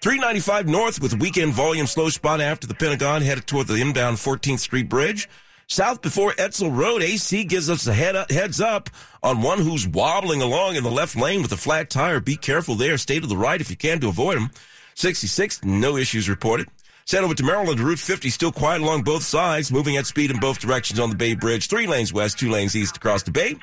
395 0.01 0.67
north 0.67 1.01
with 1.01 1.21
weekend 1.21 1.53
volume 1.53 1.87
slow 1.87 2.09
spot 2.09 2.41
after 2.41 2.67
the 2.67 2.75
Pentagon 2.75 3.21
headed 3.21 3.47
toward 3.47 3.67
the 3.67 3.75
inbound 3.75 4.17
14th 4.17 4.59
Street 4.59 4.89
Bridge. 4.89 5.29
South 5.71 6.01
before 6.01 6.33
Edsall 6.33 6.75
Road, 6.75 7.01
AC 7.01 7.45
gives 7.45 7.69
us 7.69 7.87
a 7.87 7.93
head 7.93 8.13
up, 8.13 8.29
heads 8.29 8.59
up 8.59 8.89
on 9.23 9.41
one 9.41 9.57
who's 9.57 9.87
wobbling 9.87 10.41
along 10.41 10.75
in 10.75 10.83
the 10.83 10.91
left 10.91 11.15
lane 11.15 11.41
with 11.41 11.53
a 11.53 11.57
flat 11.57 11.89
tire. 11.89 12.19
Be 12.19 12.35
careful 12.35 12.75
there. 12.75 12.97
Stay 12.97 13.21
to 13.21 13.25
the 13.25 13.37
right 13.37 13.61
if 13.61 13.69
you 13.69 13.77
can 13.77 14.01
to 14.01 14.09
avoid 14.09 14.37
him. 14.37 14.49
66, 14.95 15.63
no 15.63 15.95
issues 15.95 16.27
reported. 16.27 16.67
Sent 17.05 17.23
over 17.23 17.33
to 17.33 17.43
Maryland, 17.45 17.79
Route 17.79 17.99
50 17.99 18.29
still 18.31 18.51
quiet 18.51 18.81
along 18.81 19.03
both 19.03 19.23
sides, 19.23 19.71
moving 19.71 19.95
at 19.95 20.05
speed 20.05 20.29
in 20.29 20.41
both 20.41 20.59
directions 20.59 20.99
on 20.99 21.09
the 21.09 21.15
Bay 21.15 21.35
Bridge. 21.35 21.69
Three 21.69 21.87
lanes 21.87 22.11
west, 22.11 22.37
two 22.37 22.51
lanes 22.51 22.75
east 22.75 22.97
across 22.97 23.23
the 23.23 23.31
Bay. 23.31 23.55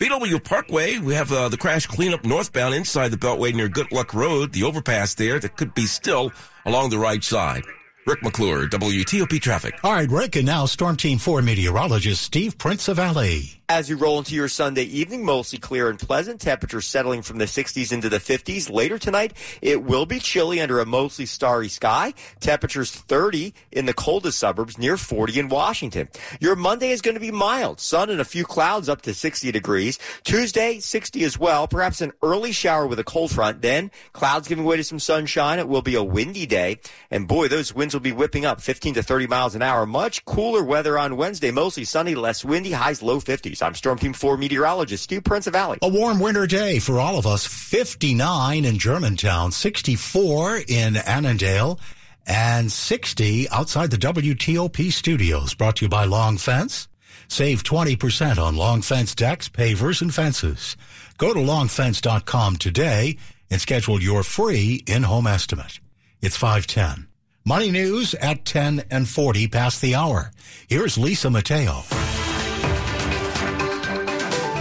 BW 0.00 0.42
Parkway, 0.42 0.98
we 0.98 1.14
have 1.14 1.30
uh, 1.30 1.48
the 1.48 1.56
crash 1.56 1.86
cleanup 1.86 2.24
northbound 2.24 2.74
inside 2.74 3.10
the 3.10 3.16
Beltway 3.16 3.54
near 3.54 3.68
Good 3.68 3.92
Luck 3.92 4.14
Road, 4.14 4.52
the 4.52 4.64
overpass 4.64 5.14
there 5.14 5.38
that 5.38 5.56
could 5.56 5.74
be 5.74 5.86
still 5.86 6.32
along 6.66 6.90
the 6.90 6.98
right 6.98 7.22
side. 7.22 7.62
Rick 8.04 8.22
McClure, 8.24 8.66
WTOP 8.66 9.40
Traffic. 9.40 9.74
All 9.84 9.92
right, 9.92 10.10
Rick, 10.10 10.34
and 10.34 10.46
now 10.46 10.66
Storm 10.66 10.96
Team 10.96 11.18
4 11.18 11.40
meteorologist 11.42 12.22
Steve 12.22 12.58
Prinzivalli. 12.58 13.61
As 13.68 13.88
you 13.88 13.96
roll 13.96 14.18
into 14.18 14.34
your 14.34 14.48
Sunday 14.48 14.82
evening, 14.82 15.24
mostly 15.24 15.58
clear 15.58 15.88
and 15.88 15.98
pleasant. 15.98 16.40
Temperatures 16.40 16.86
settling 16.86 17.22
from 17.22 17.38
the 17.38 17.46
60s 17.46 17.92
into 17.92 18.08
the 18.08 18.18
50s. 18.18 18.70
Later 18.70 18.98
tonight, 18.98 19.32
it 19.62 19.82
will 19.82 20.04
be 20.04 20.18
chilly 20.18 20.60
under 20.60 20.80
a 20.80 20.84
mostly 20.84 21.24
starry 21.26 21.68
sky. 21.68 22.12
Temperatures 22.40 22.90
30 22.90 23.54
in 23.70 23.86
the 23.86 23.94
coldest 23.94 24.38
suburbs, 24.38 24.76
near 24.76 24.96
40 24.96 25.38
in 25.38 25.48
Washington. 25.48 26.08
Your 26.40 26.56
Monday 26.56 26.90
is 26.90 27.00
going 27.00 27.14
to 27.14 27.20
be 27.20 27.30
mild. 27.30 27.80
Sun 27.80 28.10
and 28.10 28.20
a 28.20 28.26
few 28.26 28.44
clouds 28.44 28.88
up 28.88 29.00
to 29.02 29.14
60 29.14 29.50
degrees. 29.52 29.98
Tuesday, 30.24 30.78
60 30.78 31.24
as 31.24 31.38
well. 31.38 31.66
Perhaps 31.66 32.02
an 32.02 32.12
early 32.22 32.52
shower 32.52 32.86
with 32.86 32.98
a 32.98 33.04
cold 33.04 33.30
front. 33.30 33.62
Then 33.62 33.90
clouds 34.12 34.48
giving 34.48 34.64
way 34.64 34.76
to 34.76 34.84
some 34.84 34.98
sunshine. 34.98 35.58
It 35.58 35.68
will 35.68 35.82
be 35.82 35.94
a 35.94 36.04
windy 36.04 36.46
day. 36.46 36.80
And 37.10 37.26
boy, 37.26 37.48
those 37.48 37.74
winds 37.74 37.94
will 37.94 38.00
be 38.00 38.12
whipping 38.12 38.44
up 38.44 38.60
15 38.60 38.94
to 38.94 39.02
30 39.02 39.28
miles 39.28 39.54
an 39.54 39.62
hour. 39.62 39.86
Much 39.86 40.24
cooler 40.26 40.64
weather 40.64 40.98
on 40.98 41.16
Wednesday. 41.16 41.52
Mostly 41.52 41.84
sunny, 41.84 42.14
less 42.14 42.44
windy, 42.44 42.72
highs 42.72 43.02
low 43.02 43.18
50s. 43.18 43.61
I'm 43.62 43.74
Storm 43.74 43.98
Team 43.98 44.12
4 44.12 44.36
meteorologist 44.36 45.04
Steve 45.04 45.22
Prinzivalli. 45.22 45.78
A 45.82 45.88
warm 45.88 46.18
winter 46.18 46.46
day 46.46 46.78
for 46.78 46.98
all 46.98 47.18
of 47.18 47.26
us. 47.26 47.46
59 47.46 48.64
in 48.64 48.78
Germantown, 48.78 49.52
64 49.52 50.62
in 50.68 50.96
Annandale, 50.96 51.78
and 52.26 52.70
60 52.70 53.48
outside 53.50 53.90
the 53.90 53.96
WTOP 53.96 54.92
studios. 54.92 55.54
Brought 55.54 55.76
to 55.76 55.84
you 55.84 55.88
by 55.88 56.04
Long 56.04 56.38
Fence. 56.38 56.88
Save 57.28 57.62
20% 57.62 58.38
on 58.38 58.56
Long 58.56 58.82
Fence 58.82 59.14
decks, 59.14 59.48
pavers, 59.48 60.02
and 60.02 60.14
fences. 60.14 60.76
Go 61.16 61.32
to 61.32 61.40
longfence.com 61.40 62.56
today 62.56 63.16
and 63.50 63.60
schedule 63.60 64.02
your 64.02 64.22
free 64.22 64.82
in-home 64.86 65.26
estimate. 65.26 65.80
It's 66.20 66.36
510. 66.36 67.08
Money 67.44 67.70
news 67.70 68.14
at 68.14 68.44
10 68.44 68.84
and 68.90 69.08
40 69.08 69.48
past 69.48 69.80
the 69.80 69.94
hour. 69.94 70.30
Here's 70.68 70.98
Lisa 70.98 71.30
Mateo. 71.30 71.82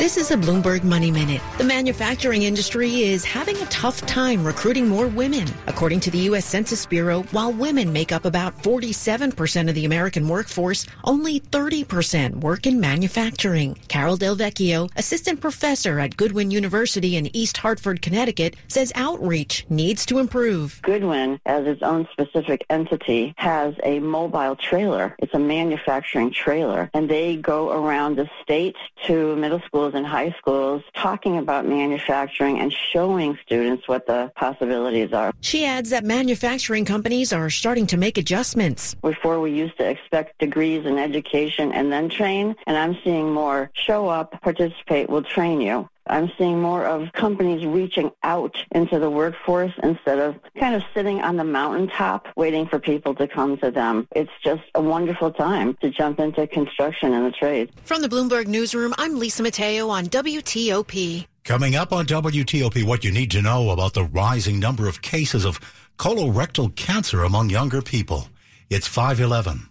This 0.02 0.18
is 0.18 0.32
a 0.32 0.36
Bloomberg 0.36 0.84
Money 0.84 1.12
Minute. 1.12 1.44
The 1.60 1.64
manufacturing 1.64 2.42
industry 2.42 3.04
is 3.04 3.24
having 3.24 3.56
a 3.58 3.66
tough 3.68 4.04
time 4.08 4.44
recruiting 4.44 4.90
more 4.90 5.06
women. 5.06 5.48
According 5.68 6.00
to 6.00 6.10
the 6.10 6.18
U.S. 6.30 6.44
Census 6.44 6.88
Bureau, 6.88 7.22
while 7.30 7.54
women 7.54 7.94
make 7.94 8.12
up 8.12 8.26
about 8.26 8.58
47% 8.64 9.70
of 9.70 9.76
the 9.76 9.86
American 9.86 10.28
workforce, 10.28 10.88
only 11.04 11.40
30% 11.40 12.38
work 12.38 12.66
in 12.66 12.80
manufacturing. 12.80 13.76
Carol 13.90 14.18
Del 14.18 14.36
Vecchio, 14.36 14.90
assistant 14.96 15.40
professor 15.40 16.00
at 16.00 16.18
Goodwin 16.18 16.50
University 16.50 17.16
in 17.16 17.30
East 17.36 17.58
Hartford, 17.58 18.02
Connecticut, 18.02 18.56
says 18.70 18.92
outreach 18.96 19.68
needs 19.70 20.04
to 20.08 20.18
improve. 20.18 20.82
Goodwin, 20.82 21.40
as 21.46 21.68
its 21.68 21.84
own 21.84 22.08
specific 22.12 22.66
entity, 22.72 23.36
has 23.38 23.76
a 23.84 24.00
mobile 24.00 24.56
trailer. 24.56 25.16
It's 25.20 25.36
a 25.36 25.40
manufacturing 25.40 26.32
trailer, 26.32 26.90
and 26.96 27.08
they 27.08 27.36
go 27.36 27.70
around 27.70 28.16
the 28.16 28.28
state 28.42 28.76
to 29.06 29.36
middle 29.36 29.62
schools 29.68 29.91
and 29.94 30.06
high 30.06 30.36
schools 30.38 30.84
talking 30.96 31.38
about 31.38 31.66
manufacturing 31.66 32.60
and 32.60 32.74
showing 32.92 33.38
students 33.46 33.88
what 33.88 34.08
the 34.08 34.32
possibilities 34.36 35.14
are. 35.14 35.32
She 35.42 35.66
adds 35.66 35.90
that 35.90 36.04
manufacturing 36.04 36.86
companies 36.86 37.34
are 37.34 37.50
starting 37.50 37.88
to 37.88 37.98
make 37.98 38.18
adjustments. 38.18 38.96
Before 38.96 39.40
we 39.40 39.52
used 39.52 39.78
to 39.78 39.90
expect 39.90 40.40
degrees 40.40 40.86
in 40.86 40.98
education 40.98 41.72
and 41.72 41.92
then 41.92 42.10
train, 42.10 42.56
and 42.68 42.78
I'm 42.78 42.98
seeing 43.04 43.32
more 43.32 43.72
show 43.74 44.08
up, 44.08 44.40
participate, 44.42 45.10
we'll 45.10 45.24
train 45.24 45.62
you. 45.62 45.90
I'm 46.12 46.30
seeing 46.38 46.62
more 46.62 46.86
of 46.86 47.14
companies 47.14 47.66
reaching 47.66 48.12
out 48.22 48.58
into 48.72 49.00
the 49.00 49.10
workforce 49.10 49.72
instead 49.82 50.20
of 50.20 50.36
kind 50.60 50.76
of 50.76 50.84
sitting 50.94 51.22
on 51.22 51.38
the 51.38 51.46
mountaintop 51.46 52.28
waiting 52.36 52.68
for 52.68 52.80
people 52.80 53.16
to 53.16 53.30
come 53.30 53.58
to 53.60 53.72
them. 53.72 54.10
It's 54.14 54.32
just 54.44 54.64
a 54.76 54.82
wonderful 54.82 55.32
time 55.32 55.76
to 55.82 55.90
jump 55.90 56.20
into 56.20 56.46
construction 56.48 57.14
and 57.14 57.26
the 57.26 57.32
trades. 57.32 57.72
From 57.86 58.02
the 58.02 58.10
Bloomberg 58.10 58.48
Newsroom, 58.48 58.94
I'm 58.98 59.18
Lisa 59.18 59.42
Mateo 59.42 59.88
on 59.88 60.08
WTOP. 60.08 61.26
Coming 61.46 61.76
up 61.76 61.94
on 61.94 62.06
WTOP, 62.06 62.84
what 62.84 63.06
you 63.06 63.12
need 63.12 63.32
to 63.32 63.42
know 63.42 63.70
about 63.70 63.94
the 63.94 64.04
rising 64.04 64.60
number 64.60 64.90
of 64.90 65.02
cases 65.02 65.46
of 65.46 65.62
colorectal 65.98 66.76
cancer 66.76 67.24
among 67.24 67.50
younger 67.50 67.82
people. 67.82 68.28
It's 68.70 68.86
511. 68.86 69.71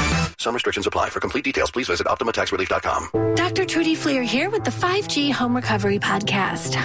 Some 0.41 0.55
restrictions 0.55 0.87
apply. 0.87 1.11
For 1.11 1.19
complete 1.19 1.43
details, 1.45 1.69
please 1.69 1.87
visit 1.87 2.07
OptimaTaxRelief.com. 2.07 3.35
Dr. 3.35 3.63
Trudy 3.63 3.93
Fleer 3.93 4.23
here 4.23 4.49
with 4.49 4.63
the 4.63 4.71
5G 4.71 5.31
Home 5.31 5.55
Recovery 5.55 5.99
Podcast. 5.99 6.75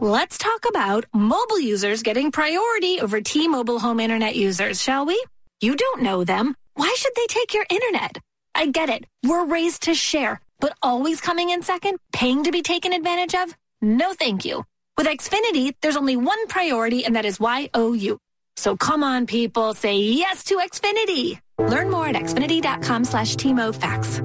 Let's 0.00 0.38
talk 0.38 0.64
about 0.66 1.04
mobile 1.12 1.60
users 1.60 2.02
getting 2.02 2.32
priority 2.32 3.00
over 3.00 3.20
T-Mobile 3.20 3.78
home 3.80 4.00
internet 4.00 4.34
users, 4.34 4.80
shall 4.80 5.04
we? 5.04 5.22
You 5.60 5.76
don't 5.76 6.00
know 6.02 6.24
them. 6.24 6.54
Why 6.74 6.94
should 6.96 7.12
they 7.14 7.26
take 7.26 7.52
your 7.52 7.66
internet? 7.68 8.18
I 8.54 8.66
get 8.66 8.88
it. 8.88 9.04
We're 9.22 9.44
raised 9.44 9.82
to 9.82 9.94
share, 9.94 10.40
but 10.60 10.74
always 10.80 11.20
coming 11.20 11.50
in 11.50 11.62
second, 11.62 11.98
paying 12.14 12.44
to 12.44 12.50
be 12.50 12.62
taken 12.62 12.94
advantage 12.94 13.34
of? 13.34 13.54
No 13.82 14.14
thank 14.14 14.46
you. 14.46 14.64
With 14.96 15.06
Xfinity, 15.06 15.74
there's 15.82 15.96
only 15.96 16.16
one 16.16 16.46
priority, 16.46 17.04
and 17.04 17.14
that 17.16 17.26
is 17.26 17.38
YOU. 17.40 18.18
So 18.56 18.74
come 18.74 19.04
on, 19.04 19.26
people, 19.26 19.74
say 19.74 19.98
yes 19.98 20.44
to 20.44 20.56
Xfinity. 20.56 21.40
Learn 21.58 21.90
more 21.90 22.08
at 22.08 22.16
xfinity.com 22.16 23.04
slash 23.04 23.36
TMOFax. 23.36 24.22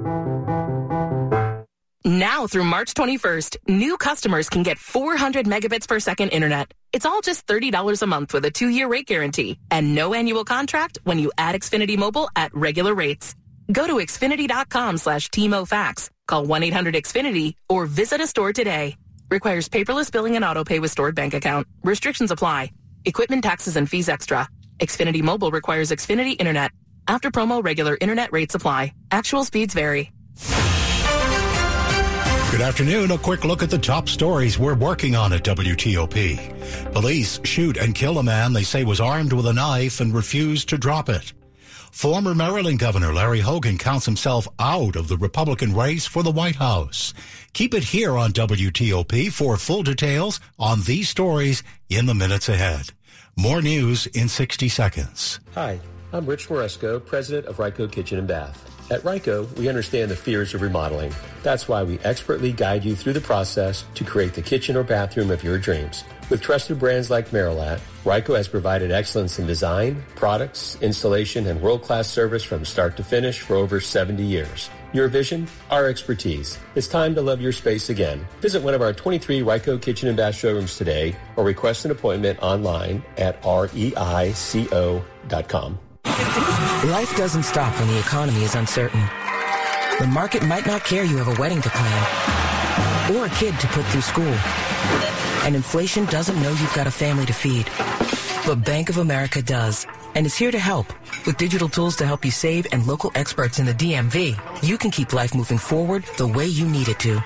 Now 2.04 2.48
through 2.48 2.64
March 2.64 2.96
21st, 2.96 3.58
new 3.68 3.96
customers 3.96 4.50
can 4.50 4.64
get 4.64 4.80
400 4.80 5.46
megabits 5.46 5.88
per 5.88 6.00
second 6.00 6.30
internet. 6.30 6.74
It's 6.92 7.06
all 7.06 7.22
just 7.22 7.46
$30 7.48 8.02
a 8.02 8.08
month 8.08 8.34
with 8.34 8.44
a 8.46 8.52
two-year 8.52 8.88
rate 8.88 9.06
guarantee 9.06 9.60
and 9.70 9.94
no 9.94 10.14
annual 10.14 10.44
contract 10.44 10.98
when 11.04 11.20
you 11.20 11.32
add 11.38 11.56
Xfinity 11.56 11.98
Mobile 11.98 12.28
at 12.36 12.54
regular 12.56 12.96
rates. 12.96 13.36
Go 13.72 13.86
to 13.88 13.96
xfinity.com 13.96 14.98
slash 14.98 15.30
TMOFax, 15.30 16.10
call 16.28 16.46
1-800-XFINITY, 16.48 17.54
or 17.70 17.86
visit 17.86 18.20
a 18.20 18.28
store 18.28 18.52
today. 18.52 18.96
Requires 19.30 19.70
paperless 19.70 20.12
billing 20.12 20.36
and 20.36 20.44
auto 20.44 20.64
pay 20.64 20.80
with 20.80 20.92
stored 20.92 21.16
bank 21.16 21.34
account. 21.34 21.68
Restrictions 21.84 22.32
apply. 22.32 22.72
Equipment 23.06 23.44
taxes 23.44 23.78
and 23.78 23.90
fees 23.90 24.10
extra. 24.10 24.50
Xfinity 24.80 25.22
Mobile 25.22 25.52
requires 25.52 25.92
Xfinity 25.92 26.36
Internet. 26.38 26.72
After 27.08 27.32
promo, 27.32 27.64
regular 27.64 27.98
internet 28.00 28.32
rates 28.32 28.56
apply. 28.56 28.94
Actual 29.12 29.44
speeds 29.44 29.74
vary. 29.74 30.12
Good 32.52 32.62
afternoon. 32.62 33.12
A 33.12 33.18
quick 33.18 33.46
look 33.46 33.64
at 33.64 33.70
the 33.70 33.78
top 33.78 34.10
stories 34.10 34.60
we're 34.60 34.76
working 34.76 35.16
on 35.16 35.32
at 35.32 35.44
WTOP. 35.44 36.92
Police 36.92 37.40
shoot 37.44 37.78
and 37.78 37.96
kill 37.96 38.18
a 38.18 38.24
man 38.24 38.52
they 38.54 38.64
say 38.64 38.84
was 38.84 39.00
armed 39.00 39.32
with 39.32 39.46
a 39.48 39.54
knife 39.54 40.02
and 40.02 40.14
refused 40.14 40.68
to 40.70 40.78
drop 40.78 41.08
it. 41.08 41.32
Former 41.92 42.34
Maryland 42.36 42.80
Governor 42.80 43.14
Larry 43.14 43.40
Hogan 43.40 43.78
counts 43.78 44.06
himself 44.06 44.48
out 44.60 44.96
of 44.96 45.08
the 45.08 45.18
Republican 45.18 45.74
race 45.74 46.06
for 46.06 46.24
the 46.24 46.32
White 46.32 46.56
House. 46.56 47.14
Keep 47.54 47.74
it 47.74 47.84
here 47.84 48.18
on 48.18 48.32
WTOP 48.32 49.32
for 49.32 49.58
full 49.58 49.84
details 49.84 50.40
on 50.60 50.82
these 50.82 51.10
stories 51.10 51.64
in 51.90 52.06
the 52.06 52.14
minutes 52.14 52.48
ahead. 52.48 52.92
More 53.38 53.62
news 53.62 54.08
in 54.08 54.28
60 54.28 54.70
seconds. 54.70 55.40
Hi, 55.56 55.80
I'm 56.14 56.26
Rich 56.26 56.50
Moresco, 56.50 57.00
president 57.00 57.46
of 57.46 57.56
Reico 57.56 57.90
Kitchen 57.90 58.18
and 58.20 58.28
Bath. 58.28 58.68
At 58.92 59.04
Reico, 59.04 59.50
we 59.58 59.70
understand 59.70 60.12
the 60.12 60.16
fears 60.18 60.54
of 60.54 60.62
remodeling. 60.62 61.14
That's 61.42 61.70
why 61.70 61.84
we 61.84 62.00
expertly 62.00 62.52
guide 62.52 62.84
you 62.84 62.98
through 62.98 63.14
the 63.14 63.22
process 63.22 63.86
to 63.94 64.04
create 64.04 64.34
the 64.34 64.42
kitchen 64.42 64.76
or 64.76 64.84
bathroom 64.84 65.32
of 65.32 65.42
your 65.42 65.58
dreams. 65.58 66.04
With 66.30 66.42
trusted 66.42 66.80
brands 66.80 67.10
like 67.10 67.30
Merillat, 67.30 67.80
Reico 68.04 68.36
has 68.36 68.50
provided 68.50 68.92
excellence 68.92 69.40
in 69.40 69.48
design, 69.48 70.04
products, 70.16 70.78
installation, 70.82 71.48
and 71.48 71.62
world-class 71.62 72.10
service 72.10 72.44
from 72.44 72.66
start 72.66 72.98
to 72.98 73.06
finish 73.06 73.40
for 73.40 73.56
over 73.56 73.80
70 73.80 74.22
years. 74.22 74.70
Your 74.92 75.08
vision, 75.08 75.48
our 75.70 75.88
expertise. 75.88 76.60
It's 76.76 76.90
time 76.90 77.16
to 77.16 77.22
love 77.22 77.40
your 77.40 77.54
space 77.54 77.90
again. 77.90 78.28
Visit 78.42 78.62
one 78.62 78.74
of 78.74 78.82
our 78.82 78.92
23 78.92 79.40
Reico 79.40 79.82
kitchen 79.82 80.10
and 80.10 80.18
bath 80.18 80.36
showrooms 80.36 80.76
today 80.76 81.16
or 81.38 81.46
request 81.46 81.86
an 81.86 81.92
appointment 81.92 82.40
online 82.42 83.02
at 83.16 83.42
reico.com. 83.44 83.80
Life 86.92 87.16
doesn't 87.16 87.44
stop 87.44 87.78
when 87.80 87.88
the 87.88 88.00
economy 88.00 88.44
is 88.44 88.56
uncertain. 88.56 89.02
The 90.00 90.08
market 90.08 90.44
might 90.44 90.66
not 90.66 90.84
care 90.84 91.04
you 91.04 91.18
have 91.18 91.28
a 91.28 91.40
wedding 91.40 91.62
to 91.62 91.70
plan 91.70 93.16
or 93.16 93.26
a 93.26 93.30
kid 93.30 93.60
to 93.60 93.68
put 93.68 93.86
through 93.88 94.02
school. 94.02 94.34
And 95.44 95.56
inflation 95.56 96.06
doesn't 96.06 96.42
know 96.42 96.50
you've 96.50 96.74
got 96.74 96.88
a 96.88 96.92
family 96.92 97.26
to 97.26 97.34
feed. 97.34 97.70
But 98.46 98.66
Bank 98.66 98.90
of 98.90 98.98
America 98.98 99.42
does 99.42 99.86
and 100.16 100.26
is 100.26 100.36
here 100.36 100.52
to 100.52 100.60
help. 100.60 100.88
With 101.26 101.38
digital 101.38 101.70
tools 101.70 101.96
to 101.98 102.06
help 102.06 102.26
you 102.26 102.32
save 102.32 102.68
and 102.72 102.86
local 102.88 103.12
experts 103.16 103.60
in 103.60 103.66
the 103.66 103.74
DMV, 103.74 104.64
you 104.64 104.78
can 104.78 104.92
keep 104.92 105.14
life 105.14 105.36
moving 105.36 105.58
forward 105.58 106.04
the 106.18 106.28
way 106.28 106.48
you 106.48 106.68
need 106.68 106.90
it 106.90 107.00
to. 107.00 107.24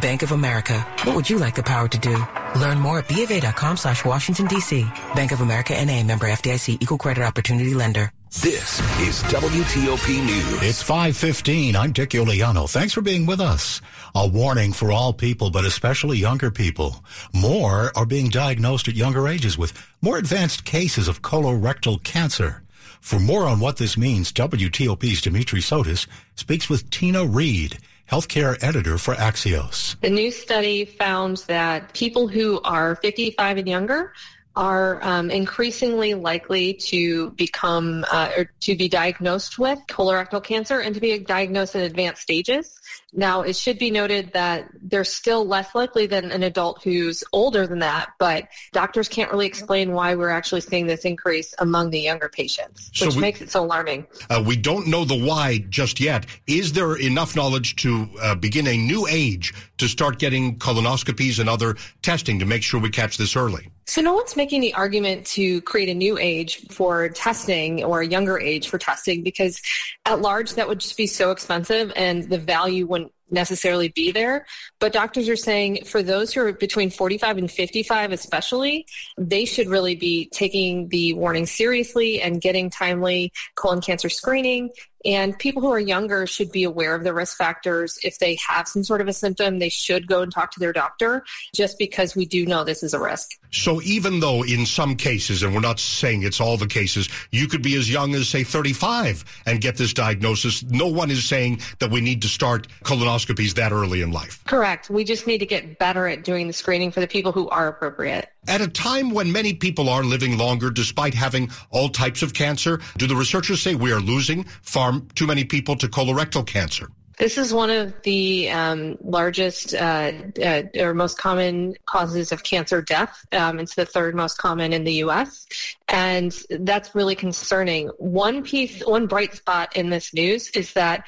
Bank 0.00 0.22
of 0.22 0.32
America. 0.32 0.80
What 1.04 1.14
would 1.14 1.30
you 1.30 1.38
like 1.38 1.54
the 1.54 1.62
power 1.62 1.88
to 1.88 1.98
do? 1.98 2.16
Learn 2.58 2.78
more 2.78 2.98
at 2.98 3.08
BofA.com 3.08 3.76
slash 3.76 4.04
Washington, 4.04 4.46
D.C. 4.46 4.84
Bank 5.14 5.32
of 5.32 5.40
America 5.40 5.72
NA 5.84 6.02
member 6.02 6.26
FDIC 6.26 6.82
equal 6.82 6.98
credit 6.98 7.22
opportunity 7.22 7.74
lender. 7.74 8.10
This 8.32 8.80
is 9.00 9.22
WTOP 9.32 10.24
News. 10.24 10.62
It's 10.62 10.82
515. 10.82 11.76
I'm 11.76 11.92
Dick 11.92 12.10
Uliano. 12.10 12.68
Thanks 12.68 12.92
for 12.92 13.00
being 13.00 13.24
with 13.24 13.40
us. 13.40 13.80
A 14.16 14.26
warning 14.26 14.72
for 14.72 14.90
all 14.90 15.12
people, 15.12 15.50
but 15.50 15.64
especially 15.64 16.18
younger 16.18 16.50
people. 16.50 17.04
More 17.32 17.92
are 17.94 18.04
being 18.04 18.28
diagnosed 18.28 18.88
at 18.88 18.96
younger 18.96 19.28
ages 19.28 19.56
with 19.56 19.72
more 20.02 20.18
advanced 20.18 20.64
cases 20.64 21.06
of 21.06 21.22
colorectal 21.22 22.02
cancer. 22.02 22.64
For 23.00 23.20
more 23.20 23.44
on 23.44 23.60
what 23.60 23.76
this 23.76 23.96
means, 23.96 24.32
WTOP's 24.32 25.20
Dimitri 25.20 25.60
Sotis 25.60 26.08
speaks 26.34 26.68
with 26.68 26.90
Tina 26.90 27.24
Reed, 27.24 27.78
healthcare 28.10 28.60
editor 28.60 28.98
for 28.98 29.14
Axios. 29.14 30.00
The 30.00 30.10
new 30.10 30.32
study 30.32 30.84
found 30.84 31.44
that 31.46 31.94
people 31.94 32.26
who 32.26 32.60
are 32.62 32.96
55 32.96 33.58
and 33.58 33.68
younger 33.68 34.12
are 34.56 34.98
um, 35.04 35.30
increasingly 35.30 36.14
likely 36.14 36.72
to 36.74 37.30
become 37.32 38.04
uh, 38.10 38.30
or 38.36 38.50
to 38.60 38.74
be 38.74 38.88
diagnosed 38.88 39.58
with 39.58 39.78
colorectal 39.86 40.42
cancer 40.42 40.80
and 40.80 40.94
to 40.94 41.00
be 41.00 41.18
diagnosed 41.18 41.74
in 41.74 41.82
advanced 41.82 42.22
stages. 42.22 42.80
Now, 43.12 43.42
it 43.42 43.56
should 43.56 43.78
be 43.78 43.90
noted 43.90 44.32
that 44.32 44.68
they're 44.82 45.04
still 45.04 45.46
less 45.46 45.74
likely 45.74 46.06
than 46.06 46.32
an 46.32 46.42
adult 46.42 46.82
who's 46.82 47.22
older 47.32 47.66
than 47.66 47.78
that, 47.80 48.10
but 48.18 48.48
doctors 48.72 49.08
can't 49.08 49.30
really 49.30 49.46
explain 49.46 49.92
why 49.92 50.14
we're 50.14 50.30
actually 50.30 50.60
seeing 50.62 50.86
this 50.86 51.04
increase 51.04 51.54
among 51.58 51.90
the 51.90 52.00
younger 52.00 52.28
patients, 52.28 52.90
which 52.90 53.10
So 53.10 53.16
we- 53.16 53.20
makes 53.20 53.40
it 53.40 53.50
so 53.50 53.64
alarming. 53.64 54.06
Uh, 54.28 54.42
we 54.44 54.56
don't 54.56 54.86
know 54.86 55.04
the 55.04 55.16
why 55.16 55.58
just 55.68 56.00
yet. 56.00 56.26
Is 56.46 56.72
there 56.72 56.96
enough 56.96 57.36
knowledge 57.36 57.76
to 57.76 58.08
uh, 58.20 58.34
begin 58.34 58.66
a 58.66 58.76
new 58.76 59.06
age 59.06 59.54
to 59.78 59.88
start 59.88 60.18
getting 60.18 60.58
colonoscopies 60.58 61.38
and 61.38 61.48
other 61.48 61.76
testing 62.02 62.38
to 62.38 62.46
make 62.46 62.62
sure 62.62 62.80
we 62.80 62.90
catch 62.90 63.16
this 63.16 63.36
early? 63.36 63.70
So 63.86 64.02
no 64.02 64.14
one's 64.14 64.36
making 64.36 64.60
the 64.62 64.74
argument 64.74 65.26
to 65.28 65.60
create 65.62 65.88
a 65.88 65.94
new 65.94 66.18
age 66.18 66.66
for 66.70 67.08
testing 67.10 67.84
or 67.84 68.00
a 68.00 68.06
younger 68.06 68.38
age 68.38 68.68
for 68.68 68.78
testing 68.78 69.22
because 69.22 69.60
at 70.04 70.20
large 70.20 70.54
that 70.54 70.66
would 70.68 70.80
just 70.80 70.96
be 70.96 71.06
so 71.06 71.30
expensive 71.30 71.92
and 71.94 72.24
the 72.24 72.38
value 72.38 72.86
wouldn't 72.86 73.12
necessarily 73.30 73.88
be 73.88 74.12
there. 74.12 74.46
But 74.78 74.92
doctors 74.92 75.28
are 75.28 75.36
saying 75.36 75.84
for 75.84 76.02
those 76.02 76.32
who 76.32 76.42
are 76.42 76.52
between 76.52 76.90
45 76.90 77.38
and 77.38 77.50
55 77.50 78.12
especially, 78.12 78.86
they 79.18 79.44
should 79.44 79.68
really 79.68 79.96
be 79.96 80.28
taking 80.32 80.88
the 80.88 81.12
warning 81.14 81.46
seriously 81.46 82.20
and 82.20 82.40
getting 82.40 82.70
timely 82.70 83.32
colon 83.54 83.80
cancer 83.80 84.08
screening. 84.08 84.70
And 85.06 85.38
people 85.38 85.62
who 85.62 85.70
are 85.70 85.78
younger 85.78 86.26
should 86.26 86.50
be 86.50 86.64
aware 86.64 86.94
of 86.94 87.04
the 87.04 87.14
risk 87.14 87.36
factors. 87.36 87.96
If 88.02 88.18
they 88.18 88.36
have 88.46 88.66
some 88.66 88.82
sort 88.82 89.00
of 89.00 89.06
a 89.06 89.12
symptom, 89.12 89.60
they 89.60 89.68
should 89.68 90.08
go 90.08 90.20
and 90.20 90.32
talk 90.32 90.50
to 90.52 90.60
their 90.60 90.72
doctor 90.72 91.24
just 91.54 91.78
because 91.78 92.16
we 92.16 92.26
do 92.26 92.44
know 92.44 92.64
this 92.64 92.82
is 92.82 92.92
a 92.92 93.00
risk. 93.00 93.38
So 93.52 93.80
even 93.82 94.18
though 94.20 94.42
in 94.42 94.66
some 94.66 94.96
cases, 94.96 95.44
and 95.44 95.54
we're 95.54 95.60
not 95.60 95.78
saying 95.78 96.24
it's 96.24 96.40
all 96.40 96.56
the 96.56 96.66
cases, 96.66 97.08
you 97.30 97.46
could 97.46 97.62
be 97.62 97.76
as 97.76 97.90
young 97.90 98.14
as 98.14 98.28
say 98.28 98.42
35 98.42 99.24
and 99.46 99.60
get 99.60 99.76
this 99.76 99.94
diagnosis, 99.94 100.64
no 100.64 100.88
one 100.88 101.10
is 101.10 101.24
saying 101.24 101.60
that 101.78 101.90
we 101.90 102.00
need 102.00 102.22
to 102.22 102.28
start 102.28 102.66
colonoscopies 102.82 103.54
that 103.54 103.70
early 103.70 104.02
in 104.02 104.10
life. 104.10 104.42
Correct. 104.44 104.90
We 104.90 105.04
just 105.04 105.26
need 105.26 105.38
to 105.38 105.46
get 105.46 105.78
better 105.78 106.08
at 106.08 106.24
doing 106.24 106.48
the 106.48 106.52
screening 106.52 106.90
for 106.90 107.00
the 107.00 107.06
people 107.06 107.30
who 107.30 107.48
are 107.48 107.68
appropriate. 107.68 108.28
At 108.48 108.60
a 108.60 108.68
time 108.68 109.10
when 109.10 109.32
many 109.32 109.54
people 109.54 109.88
are 109.88 110.04
living 110.04 110.38
longer 110.38 110.70
despite 110.70 111.14
having 111.14 111.50
all 111.70 111.88
types 111.88 112.22
of 112.22 112.32
cancer, 112.32 112.80
do 112.96 113.06
the 113.06 113.16
researchers 113.16 113.60
say 113.60 113.74
we 113.74 113.92
are 113.92 114.00
losing 114.00 114.44
far 114.62 115.00
too 115.14 115.26
many 115.26 115.44
people 115.44 115.76
to 115.76 115.88
colorectal 115.88 116.46
cancer? 116.46 116.88
This 117.18 117.38
is 117.38 117.52
one 117.52 117.70
of 117.70 117.94
the 118.02 118.50
um, 118.50 118.98
largest 119.02 119.74
uh, 119.74 120.12
uh, 120.42 120.62
or 120.78 120.92
most 120.92 121.16
common 121.16 121.74
causes 121.86 122.30
of 122.30 122.42
cancer 122.42 122.82
death. 122.82 123.24
Um, 123.32 123.58
it's 123.58 123.74
the 123.74 123.86
third 123.86 124.14
most 124.14 124.36
common 124.36 124.74
in 124.74 124.84
the 124.84 124.92
U.S., 124.94 125.46
and 125.88 126.30
that's 126.50 126.94
really 126.94 127.14
concerning. 127.14 127.88
One 127.96 128.42
piece, 128.42 128.84
one 128.84 129.06
bright 129.06 129.34
spot 129.34 129.74
in 129.76 129.88
this 129.88 130.12
news 130.12 130.50
is 130.50 130.74
that 130.74 131.06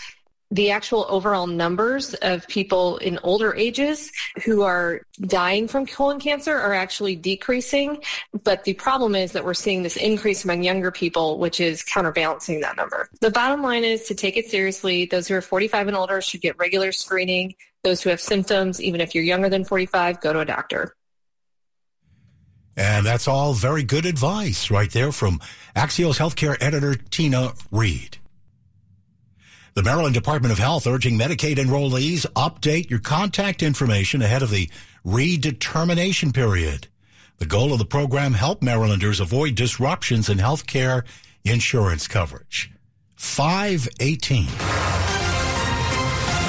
the 0.51 0.71
actual 0.71 1.07
overall 1.09 1.47
numbers 1.47 2.15
of 2.15 2.47
people 2.49 2.97
in 2.99 3.19
older 3.23 3.55
ages 3.55 4.11
who 4.45 4.63
are 4.63 5.03
dying 5.21 5.69
from 5.69 5.85
colon 5.85 6.19
cancer 6.19 6.57
are 6.57 6.73
actually 6.73 7.17
decreasing. 7.17 8.03
But 8.45 8.65
the 8.65 8.75
problem 8.75 9.15
is 9.15 9.33
that 9.33 9.45
we're 9.45 9.55
seeing 9.55 9.83
this 9.83 9.97
increase 9.97 10.45
among 10.45 10.63
younger 10.63 10.91
people, 10.91 11.39
which 11.39 11.61
is 11.61 11.83
counterbalancing 11.83 12.61
that 12.61 12.77
number. 12.77 13.09
The 13.21 13.31
bottom 13.31 13.63
line 13.63 13.85
is 13.85 14.05
to 14.05 14.15
take 14.15 14.37
it 14.37 14.47
seriously. 14.47 15.05
Those 15.05 15.29
who 15.29 15.35
are 15.35 15.43
45 15.43 15.89
and 15.89 15.97
older 15.97 16.21
should 16.23 16.41
get 16.41 16.59
regular 16.59 16.93
screening. 16.93 17.55
Those 17.85 18.03
who 18.03 18.11
have 18.11 18.21
symptoms, 18.21 18.81
even 18.81 19.01
if 19.01 19.15
you're 19.15 19.25
younger 19.25 19.49
than 19.49 19.65
45, 19.65 20.21
go 20.21 20.33
to 20.33 20.41
a 20.41 20.45
doctor. 20.45 20.95
And 22.77 23.05
that's 23.05 23.27
all 23.27 23.55
very 23.55 23.83
good 23.83 24.07
advice 24.07 24.71
right 24.71 24.91
there 24.91 25.11
from 25.11 25.41
Axios 25.75 26.19
Healthcare 26.19 26.57
editor 26.61 26.95
Tina 26.95 27.55
Reed. 27.73 28.18
The 29.79 29.85
Maryland 29.85 30.15
Department 30.15 30.51
of 30.51 30.59
Health 30.59 30.89
urging 30.89 31.17
Medicaid 31.17 31.55
enrollees 31.55 32.27
update 32.35 32.91
your 32.91 32.99
contact 32.99 33.63
information 33.63 34.23
ahead 34.23 34.43
of 34.43 34.51
the 34.51 34.69
redetermination 35.07 36.35
period. 36.35 36.89
The 37.37 37.47
goal 37.47 37.73
of 37.73 37.79
the 37.79 37.85
program 37.85 38.33
help 38.33 38.61
Marylanders 38.61 39.21
avoid 39.21 39.55
disruptions 39.55 40.29
in 40.29 40.39
health 40.39 40.67
care 40.67 41.05
insurance 41.45 42.09
coverage. 42.09 42.73
518. 43.15 44.47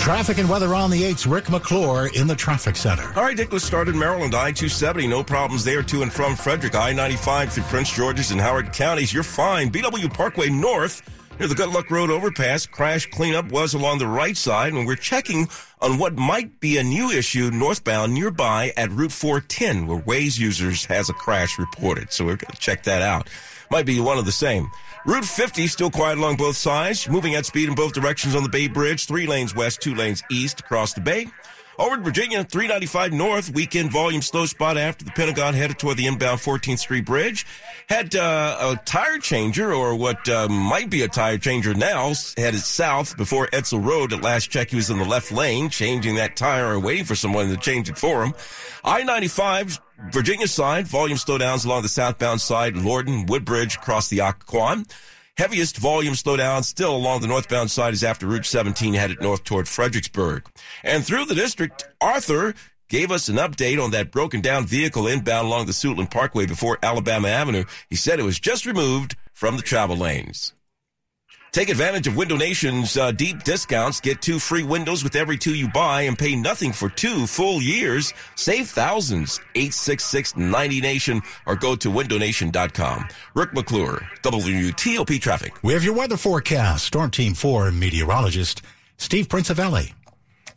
Traffic 0.01 0.39
and 0.39 0.49
weather 0.49 0.73
on 0.73 0.89
the 0.89 1.03
8's 1.03 1.27
Rick 1.27 1.51
McClure 1.51 2.09
in 2.15 2.25
the 2.25 2.35
traffic 2.35 2.75
center. 2.75 3.13
All 3.15 3.21
right, 3.21 3.37
Dick, 3.37 3.53
let's 3.53 3.63
start 3.63 3.89
in 3.89 3.99
Maryland. 3.99 4.33
I 4.33 4.51
270, 4.51 5.05
no 5.05 5.23
problems 5.23 5.63
there 5.63 5.83
to 5.83 6.01
and 6.01 6.11
from 6.11 6.35
Frederick. 6.35 6.73
I 6.73 6.93
95 6.93 7.53
through 7.53 7.63
Prince 7.65 7.91
George's 7.91 8.31
and 8.31 8.41
Howard 8.41 8.73
counties. 8.73 9.13
You're 9.13 9.21
fine. 9.21 9.69
BW 9.69 10.11
Parkway 10.11 10.49
North 10.49 11.03
near 11.39 11.47
the 11.47 11.55
Good 11.55 11.69
Luck 11.69 11.89
Road 11.89 12.09
overpass. 12.09 12.65
Crash 12.65 13.09
cleanup 13.09 13.51
was 13.51 13.73
along 13.73 13.99
the 13.99 14.07
right 14.07 14.35
side, 14.35 14.73
and 14.73 14.85
we're 14.85 14.95
checking 14.95 15.47
on 15.81 15.97
what 15.97 16.15
might 16.15 16.59
be 16.59 16.77
a 16.77 16.83
new 16.83 17.09
issue 17.09 17.49
northbound 17.49 18.13
nearby 18.13 18.73
at 18.75 18.91
Route 18.91 19.13
410, 19.13 19.87
where 19.87 19.99
Waze 19.99 20.37
users 20.37 20.85
has 20.85 21.09
a 21.09 21.13
crash 21.13 21.57
reported. 21.57 22.11
So 22.11 22.25
we're 22.25 22.35
going 22.35 22.51
to 22.51 22.59
check 22.59 22.83
that 22.83 23.01
out. 23.01 23.29
Might 23.71 23.85
be 23.85 23.99
one 23.99 24.17
of 24.17 24.25
the 24.25 24.31
same. 24.31 24.69
Route 25.05 25.25
50 25.25 25.67
still 25.67 25.89
quiet 25.89 26.17
along 26.17 26.35
both 26.35 26.57
sides, 26.57 27.07
moving 27.07 27.35
at 27.35 27.45
speed 27.45 27.69
in 27.69 27.75
both 27.75 27.93
directions 27.93 28.35
on 28.35 28.43
the 28.43 28.49
Bay 28.49 28.67
Bridge, 28.67 29.05
three 29.05 29.25
lanes 29.25 29.55
west, 29.55 29.81
two 29.81 29.95
lanes 29.95 30.21
east 30.29 30.59
across 30.59 30.93
the 30.93 31.01
Bay. 31.01 31.27
Over 31.79 31.95
in 31.95 32.03
Virginia, 32.03 32.43
395 32.43 33.13
north, 33.13 33.53
weekend 33.53 33.89
volume 33.89 34.21
slow 34.21 34.45
spot 34.45 34.77
after 34.77 35.05
the 35.05 35.11
Pentagon 35.11 35.53
headed 35.53 35.79
toward 35.79 35.95
the 35.95 36.07
inbound 36.07 36.41
14th 36.41 36.79
Street 36.79 37.05
Bridge. 37.05 37.45
Had 37.87 38.17
uh, 38.17 38.57
a 38.59 38.85
tire 38.85 39.17
changer, 39.17 39.71
or 39.73 39.95
what 39.95 40.27
uh, 40.27 40.49
might 40.49 40.89
be 40.89 41.03
a 41.03 41.07
tire 41.07 41.37
changer 41.37 41.73
now, 41.73 42.11
headed 42.35 42.59
south 42.59 43.15
before 43.15 43.47
Edsall 43.47 43.81
Road. 43.81 44.11
At 44.11 44.21
last 44.21 44.49
check, 44.51 44.71
he 44.71 44.75
was 44.75 44.89
in 44.89 44.97
the 44.97 45.05
left 45.05 45.31
lane, 45.31 45.69
changing 45.69 46.15
that 46.15 46.35
tire 46.35 46.73
and 46.73 46.83
waiting 46.83 47.05
for 47.05 47.15
someone 47.15 47.47
to 47.47 47.55
change 47.55 47.89
it 47.89 47.97
for 47.97 48.25
him. 48.25 48.33
I-95, 48.83 49.79
Virginia 50.11 50.49
side, 50.49 50.85
volume 50.85 51.17
slowdowns 51.17 51.65
along 51.65 51.83
the 51.83 51.87
southbound 51.87 52.41
side, 52.41 52.75
Lorton, 52.75 53.25
Woodbridge, 53.25 53.77
across 53.77 54.09
the 54.09 54.17
Occoquan. 54.17 54.85
Heaviest 55.39 55.77
volume 55.77 56.15
slowdown 56.15 56.65
still 56.65 56.93
along 56.93 57.21
the 57.21 57.27
northbound 57.27 57.71
side 57.71 57.93
is 57.93 58.03
after 58.03 58.27
Route 58.27 58.45
17 58.45 58.93
headed 58.93 59.21
north 59.21 59.45
toward 59.45 59.69
Fredericksburg. 59.69 60.45
And 60.83 61.05
through 61.05 61.23
the 61.23 61.33
district, 61.33 61.87
Arthur 62.01 62.53
gave 62.89 63.09
us 63.09 63.29
an 63.29 63.37
update 63.37 63.81
on 63.81 63.91
that 63.91 64.11
broken 64.11 64.41
down 64.41 64.65
vehicle 64.65 65.07
inbound 65.07 65.47
along 65.47 65.67
the 65.67 65.71
Suitland 65.71 66.11
Parkway 66.11 66.45
before 66.45 66.77
Alabama 66.83 67.29
Avenue. 67.29 67.63
He 67.89 67.95
said 67.95 68.19
it 68.19 68.23
was 68.23 68.37
just 68.37 68.65
removed 68.65 69.15
from 69.31 69.55
the 69.55 69.61
travel 69.61 69.95
lanes. 69.95 70.51
Take 71.51 71.69
advantage 71.69 72.07
of 72.07 72.15
Window 72.15 72.37
Nation's 72.37 72.95
uh, 72.95 73.11
deep 73.11 73.43
discounts. 73.43 73.99
Get 73.99 74.21
two 74.21 74.37
free 74.37 74.63
windows 74.63 75.03
with 75.03 75.15
every 75.15 75.37
two 75.37 75.55
you 75.55 75.67
buy 75.67 76.03
and 76.03 76.17
pay 76.17 76.35
nothing 76.35 76.71
for 76.71 76.89
two 76.89 77.25
full 77.25 77.61
years. 77.61 78.13
Save 78.35 78.69
thousands. 78.69 79.39
866-90Nation 79.55 81.23
or 81.45 81.55
go 81.55 81.75
to 81.75 81.89
windownation.com. 81.89 83.07
Rick 83.33 83.53
McClure, 83.53 84.07
WTOP 84.21 85.19
Traffic. 85.19 85.53
We 85.63 85.73
have 85.73 85.83
your 85.83 85.95
weather 85.95 86.17
forecast. 86.17 86.85
Storm 86.85 87.09
Team 87.11 87.33
4 87.33 87.71
meteorologist 87.71 88.61
Steve 88.97 89.27
Prinzivalli. 89.27 89.93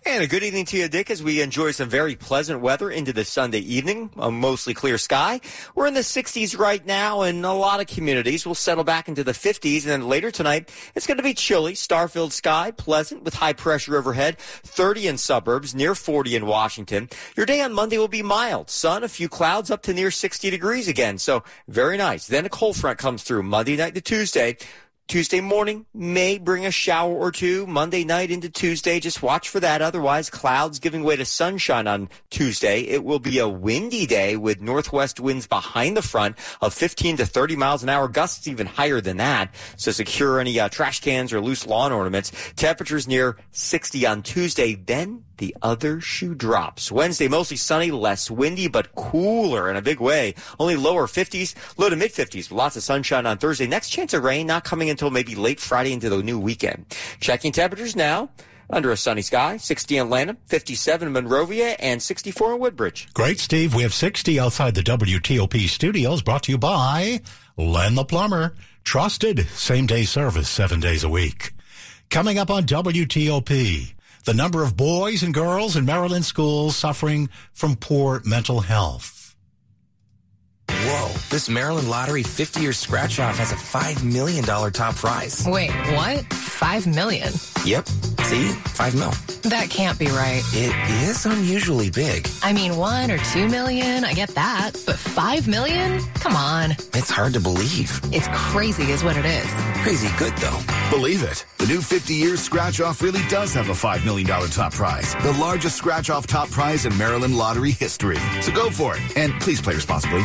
And 0.04 0.20
a 0.20 0.26
good 0.26 0.42
evening 0.42 0.64
to 0.66 0.76
you, 0.76 0.88
Dick, 0.88 1.12
as 1.12 1.22
we 1.22 1.40
enjoy 1.40 1.70
some 1.70 1.88
very 1.88 2.16
pleasant 2.16 2.60
weather 2.60 2.90
into 2.90 3.12
the 3.12 3.24
Sunday 3.24 3.60
evening. 3.60 4.10
A 4.16 4.32
mostly 4.32 4.74
clear 4.74 4.98
sky. 4.98 5.40
We're 5.76 5.86
in 5.86 5.94
the 5.94 6.00
60s 6.00 6.58
right 6.58 6.84
now, 6.84 7.22
and 7.22 7.46
a 7.46 7.52
lot 7.52 7.80
of 7.80 7.86
communities 7.86 8.44
will 8.44 8.56
settle 8.56 8.82
back 8.82 9.06
into 9.06 9.22
the 9.22 9.30
50s. 9.30 9.82
And 9.82 9.90
then 9.92 10.08
later 10.08 10.32
tonight, 10.32 10.72
it's 10.96 11.06
going 11.06 11.18
to 11.18 11.22
be 11.22 11.34
chilly, 11.34 11.76
star-filled 11.76 12.32
sky, 12.32 12.72
pleasant 12.72 13.22
with 13.22 13.34
high 13.34 13.52
pressure 13.52 13.96
overhead, 13.96 14.38
30 14.38 15.06
in 15.06 15.18
suburbs, 15.18 15.72
near 15.72 15.94
40 15.94 16.34
in 16.34 16.46
Washington. 16.46 17.08
Your 17.36 17.46
day 17.46 17.60
on 17.60 17.72
Monday 17.72 17.96
will 17.96 18.08
be 18.08 18.22
mild. 18.22 18.70
Sun, 18.70 19.04
a 19.04 19.08
few 19.08 19.28
clouds 19.28 19.70
up 19.70 19.82
to 19.82 19.94
near 19.94 20.10
60 20.10 20.50
degrees 20.50 20.88
again. 20.88 21.16
So 21.16 21.44
very 21.68 21.96
nice. 21.96 22.26
Then 22.26 22.44
a 22.44 22.48
cold 22.48 22.74
front 22.74 22.98
comes 22.98 23.22
through 23.22 23.44
Monday 23.44 23.76
night 23.76 23.94
to 23.94 24.00
Tuesday. 24.00 24.56
Tuesday 25.08 25.40
morning 25.42 25.84
may 25.92 26.38
bring 26.38 26.64
a 26.64 26.70
shower 26.70 27.12
or 27.12 27.30
two. 27.30 27.66
Monday 27.66 28.02
night 28.02 28.30
into 28.30 28.48
Tuesday, 28.48 28.98
just 28.98 29.22
watch 29.22 29.48
for 29.48 29.60
that. 29.60 29.82
Otherwise, 29.82 30.30
clouds 30.30 30.78
giving 30.78 31.02
way 31.02 31.16
to 31.16 31.24
sunshine 31.24 31.86
on 31.86 32.08
Tuesday. 32.30 32.80
It 32.82 33.04
will 33.04 33.18
be 33.18 33.38
a 33.38 33.48
windy 33.48 34.06
day 34.06 34.36
with 34.36 34.62
northwest 34.62 35.20
winds 35.20 35.46
behind 35.46 35.96
the 35.96 36.02
front 36.02 36.38
of 36.62 36.72
15 36.72 37.18
to 37.18 37.26
30 37.26 37.56
miles 37.56 37.82
an 37.82 37.90
hour. 37.90 38.08
Gusts 38.08 38.48
even 38.48 38.66
higher 38.66 39.02
than 39.02 39.18
that. 39.18 39.54
So 39.76 39.92
secure 39.92 40.40
any 40.40 40.58
uh, 40.58 40.70
trash 40.70 41.00
cans 41.00 41.32
or 41.32 41.42
loose 41.42 41.66
lawn 41.66 41.92
ornaments. 41.92 42.32
Temperatures 42.56 43.06
near 43.06 43.36
60 43.50 44.06
on 44.06 44.22
Tuesday. 44.22 44.74
Then 44.76 45.24
the 45.42 45.56
other 45.60 46.00
shoe 46.00 46.36
drops. 46.36 46.92
Wednesday, 46.92 47.26
mostly 47.26 47.56
sunny, 47.56 47.90
less 47.90 48.30
windy, 48.30 48.68
but 48.68 48.94
cooler 48.94 49.68
in 49.68 49.76
a 49.76 49.82
big 49.82 49.98
way. 49.98 50.36
Only 50.60 50.76
lower 50.76 51.08
50s, 51.08 51.56
low 51.76 51.90
to 51.90 51.96
mid 51.96 52.12
50s. 52.12 52.52
Lots 52.52 52.76
of 52.76 52.84
sunshine 52.84 53.26
on 53.26 53.38
Thursday. 53.38 53.66
Next 53.66 53.88
chance 53.88 54.14
of 54.14 54.22
rain 54.22 54.46
not 54.46 54.62
coming 54.62 54.88
until 54.88 55.10
maybe 55.10 55.34
late 55.34 55.58
Friday 55.58 55.92
into 55.92 56.08
the 56.08 56.22
new 56.22 56.38
weekend. 56.38 56.86
Checking 57.18 57.50
temperatures 57.50 57.96
now. 57.96 58.30
Under 58.70 58.92
a 58.92 58.96
sunny 58.96 59.20
sky, 59.20 59.56
60 59.56 59.98
in 59.98 60.08
Lanham, 60.10 60.38
57 60.46 61.08
in 61.08 61.12
Monrovia, 61.12 61.70
and 61.80 62.00
64 62.00 62.54
in 62.54 62.60
Woodbridge. 62.60 63.08
Great, 63.12 63.40
Steve. 63.40 63.74
We 63.74 63.82
have 63.82 63.92
60 63.92 64.38
outside 64.38 64.76
the 64.76 64.82
WTOP 64.82 65.68
studios 65.68 66.22
brought 66.22 66.44
to 66.44 66.52
you 66.52 66.58
by 66.58 67.20
Len 67.56 67.96
the 67.96 68.04
Plumber. 68.04 68.54
Trusted 68.84 69.48
same 69.48 69.86
day 69.86 70.04
service 70.04 70.48
seven 70.48 70.78
days 70.78 71.02
a 71.02 71.08
week. 71.08 71.52
Coming 72.10 72.38
up 72.38 72.48
on 72.48 72.62
WTOP, 72.62 73.94
the 74.24 74.34
number 74.34 74.62
of 74.62 74.76
boys 74.76 75.22
and 75.22 75.34
girls 75.34 75.76
in 75.76 75.84
Maryland 75.84 76.24
schools 76.24 76.76
suffering 76.76 77.28
from 77.52 77.76
poor 77.76 78.20
mental 78.24 78.60
health. 78.60 79.36
Whoa, 80.68 81.12
this 81.30 81.48
Maryland 81.48 81.88
Lottery 81.88 82.22
50 82.22 82.60
year 82.60 82.72
scratch 82.72 83.20
off 83.20 83.38
has 83.38 83.52
a 83.52 83.56
$5 83.56 84.02
million 84.04 84.44
top 84.44 84.96
prize. 84.96 85.44
Wait, 85.46 85.70
what? 85.70 86.24
Five 86.62 86.86
million? 86.86 87.32
Yep. 87.64 87.88
See? 88.22 88.48
5 88.52 88.94
mil. 88.94 89.10
That 89.50 89.66
can't 89.68 89.98
be 89.98 90.06
right. 90.06 90.44
It 90.52 90.72
is 91.08 91.26
unusually 91.26 91.90
big. 91.90 92.28
I 92.40 92.52
mean, 92.52 92.76
one 92.76 93.10
or 93.10 93.18
two 93.18 93.48
million, 93.48 94.04
I 94.04 94.14
get 94.14 94.28
that. 94.36 94.80
But 94.86 94.96
five 94.96 95.48
million? 95.48 96.00
Come 96.20 96.36
on. 96.36 96.70
It's 96.94 97.10
hard 97.10 97.32
to 97.32 97.40
believe. 97.40 98.00
It's 98.12 98.28
crazy, 98.32 98.92
is 98.92 99.02
what 99.02 99.16
it 99.16 99.24
is. 99.24 99.50
Crazy 99.82 100.08
good, 100.16 100.36
though. 100.36 100.60
Believe 100.88 101.24
it. 101.24 101.44
The 101.58 101.66
new 101.66 101.80
50 101.80 102.14
year 102.14 102.36
scratch 102.36 102.80
off 102.80 103.02
really 103.02 103.22
does 103.28 103.52
have 103.54 103.68
a 103.68 103.72
$5 103.72 104.04
million 104.04 104.28
top 104.28 104.72
prize. 104.72 105.16
The 105.16 105.32
largest 105.32 105.76
scratch 105.76 106.10
off 106.10 106.28
top 106.28 106.48
prize 106.48 106.86
in 106.86 106.96
Maryland 106.96 107.36
lottery 107.36 107.72
history. 107.72 108.18
So 108.40 108.52
go 108.52 108.70
for 108.70 108.96
it. 108.96 109.16
And 109.16 109.32
please 109.40 109.60
play 109.60 109.74
responsibly. 109.74 110.24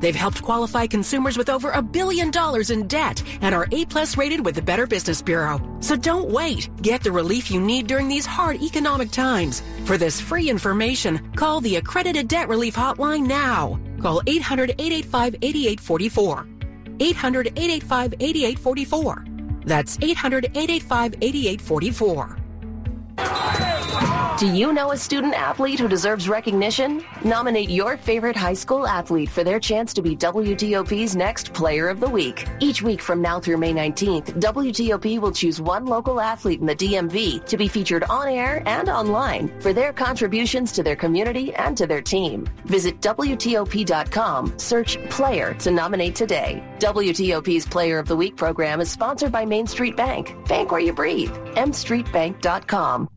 They've 0.00 0.14
helped 0.14 0.42
qualify 0.42 0.86
consumers 0.86 1.38
with 1.38 1.48
over 1.48 1.70
a 1.70 1.82
billion 1.82 2.30
dollars 2.30 2.70
in 2.70 2.88
debt 2.88 3.22
and 3.42 3.54
are 3.54 3.68
A 3.70 3.84
plus 3.84 4.16
rated 4.16 4.44
with 4.44 4.54
the 4.54 4.62
Better 4.62 4.86
Business 4.86 5.22
Bureau. 5.22 5.60
So 5.80 5.94
don't 5.94 6.30
wait. 6.30 6.68
Get 6.82 7.02
the 7.02 7.12
relief 7.12 7.50
you 7.50 7.60
need 7.60 7.86
during 7.86 8.08
these 8.08 8.26
hard 8.26 8.62
economic 8.62 9.10
times. 9.10 9.62
For 9.84 9.96
this 9.96 10.20
free 10.20 10.50
information, 10.50 11.32
call 11.36 11.60
the 11.60 11.76
Accredited 11.76 12.28
Debt 12.28 12.48
Relief 12.48 12.74
Hotline 12.74 13.26
now. 13.26 13.78
Call 14.00 14.22
800 14.26 14.70
885 14.78 15.36
8844. 15.42 16.46
800 17.00 17.46
885 17.48 18.14
8844. 18.20 19.24
That's 19.64 19.98
800 20.00 20.44
885 20.46 21.14
8844. 21.20 23.69
Do 24.40 24.46
you 24.46 24.72
know 24.72 24.92
a 24.92 24.96
student 24.96 25.34
athlete 25.34 25.78
who 25.78 25.86
deserves 25.86 26.26
recognition? 26.26 27.04
Nominate 27.22 27.68
your 27.68 27.98
favorite 27.98 28.36
high 28.36 28.54
school 28.54 28.86
athlete 28.86 29.28
for 29.28 29.44
their 29.44 29.60
chance 29.60 29.92
to 29.92 30.00
be 30.00 30.16
WTOP's 30.16 31.14
next 31.14 31.52
Player 31.52 31.90
of 31.90 32.00
the 32.00 32.08
Week. 32.08 32.46
Each 32.58 32.80
week 32.80 33.02
from 33.02 33.20
now 33.20 33.38
through 33.38 33.58
May 33.58 33.74
19th, 33.74 34.40
WTOP 34.40 35.18
will 35.18 35.32
choose 35.32 35.60
one 35.60 35.84
local 35.84 36.22
athlete 36.22 36.60
in 36.60 36.64
the 36.64 36.74
DMV 36.74 37.44
to 37.44 37.56
be 37.58 37.68
featured 37.68 38.04
on 38.04 38.28
air 38.28 38.62
and 38.64 38.88
online 38.88 39.52
for 39.60 39.74
their 39.74 39.92
contributions 39.92 40.72
to 40.72 40.82
their 40.82 40.96
community 40.96 41.54
and 41.56 41.76
to 41.76 41.86
their 41.86 42.00
team. 42.00 42.48
Visit 42.64 42.98
WTOP.com, 43.02 44.58
search 44.58 44.96
Player 45.10 45.52
to 45.58 45.70
nominate 45.70 46.14
today. 46.14 46.64
WTOP's 46.78 47.66
Player 47.66 47.98
of 47.98 48.08
the 48.08 48.16
Week 48.16 48.38
program 48.38 48.80
is 48.80 48.90
sponsored 48.90 49.32
by 49.32 49.44
Main 49.44 49.66
Street 49.66 49.98
Bank. 49.98 50.34
Bank 50.48 50.70
where 50.70 50.80
you 50.80 50.94
breathe. 50.94 51.32
mstreetbank.com. 51.56 53.10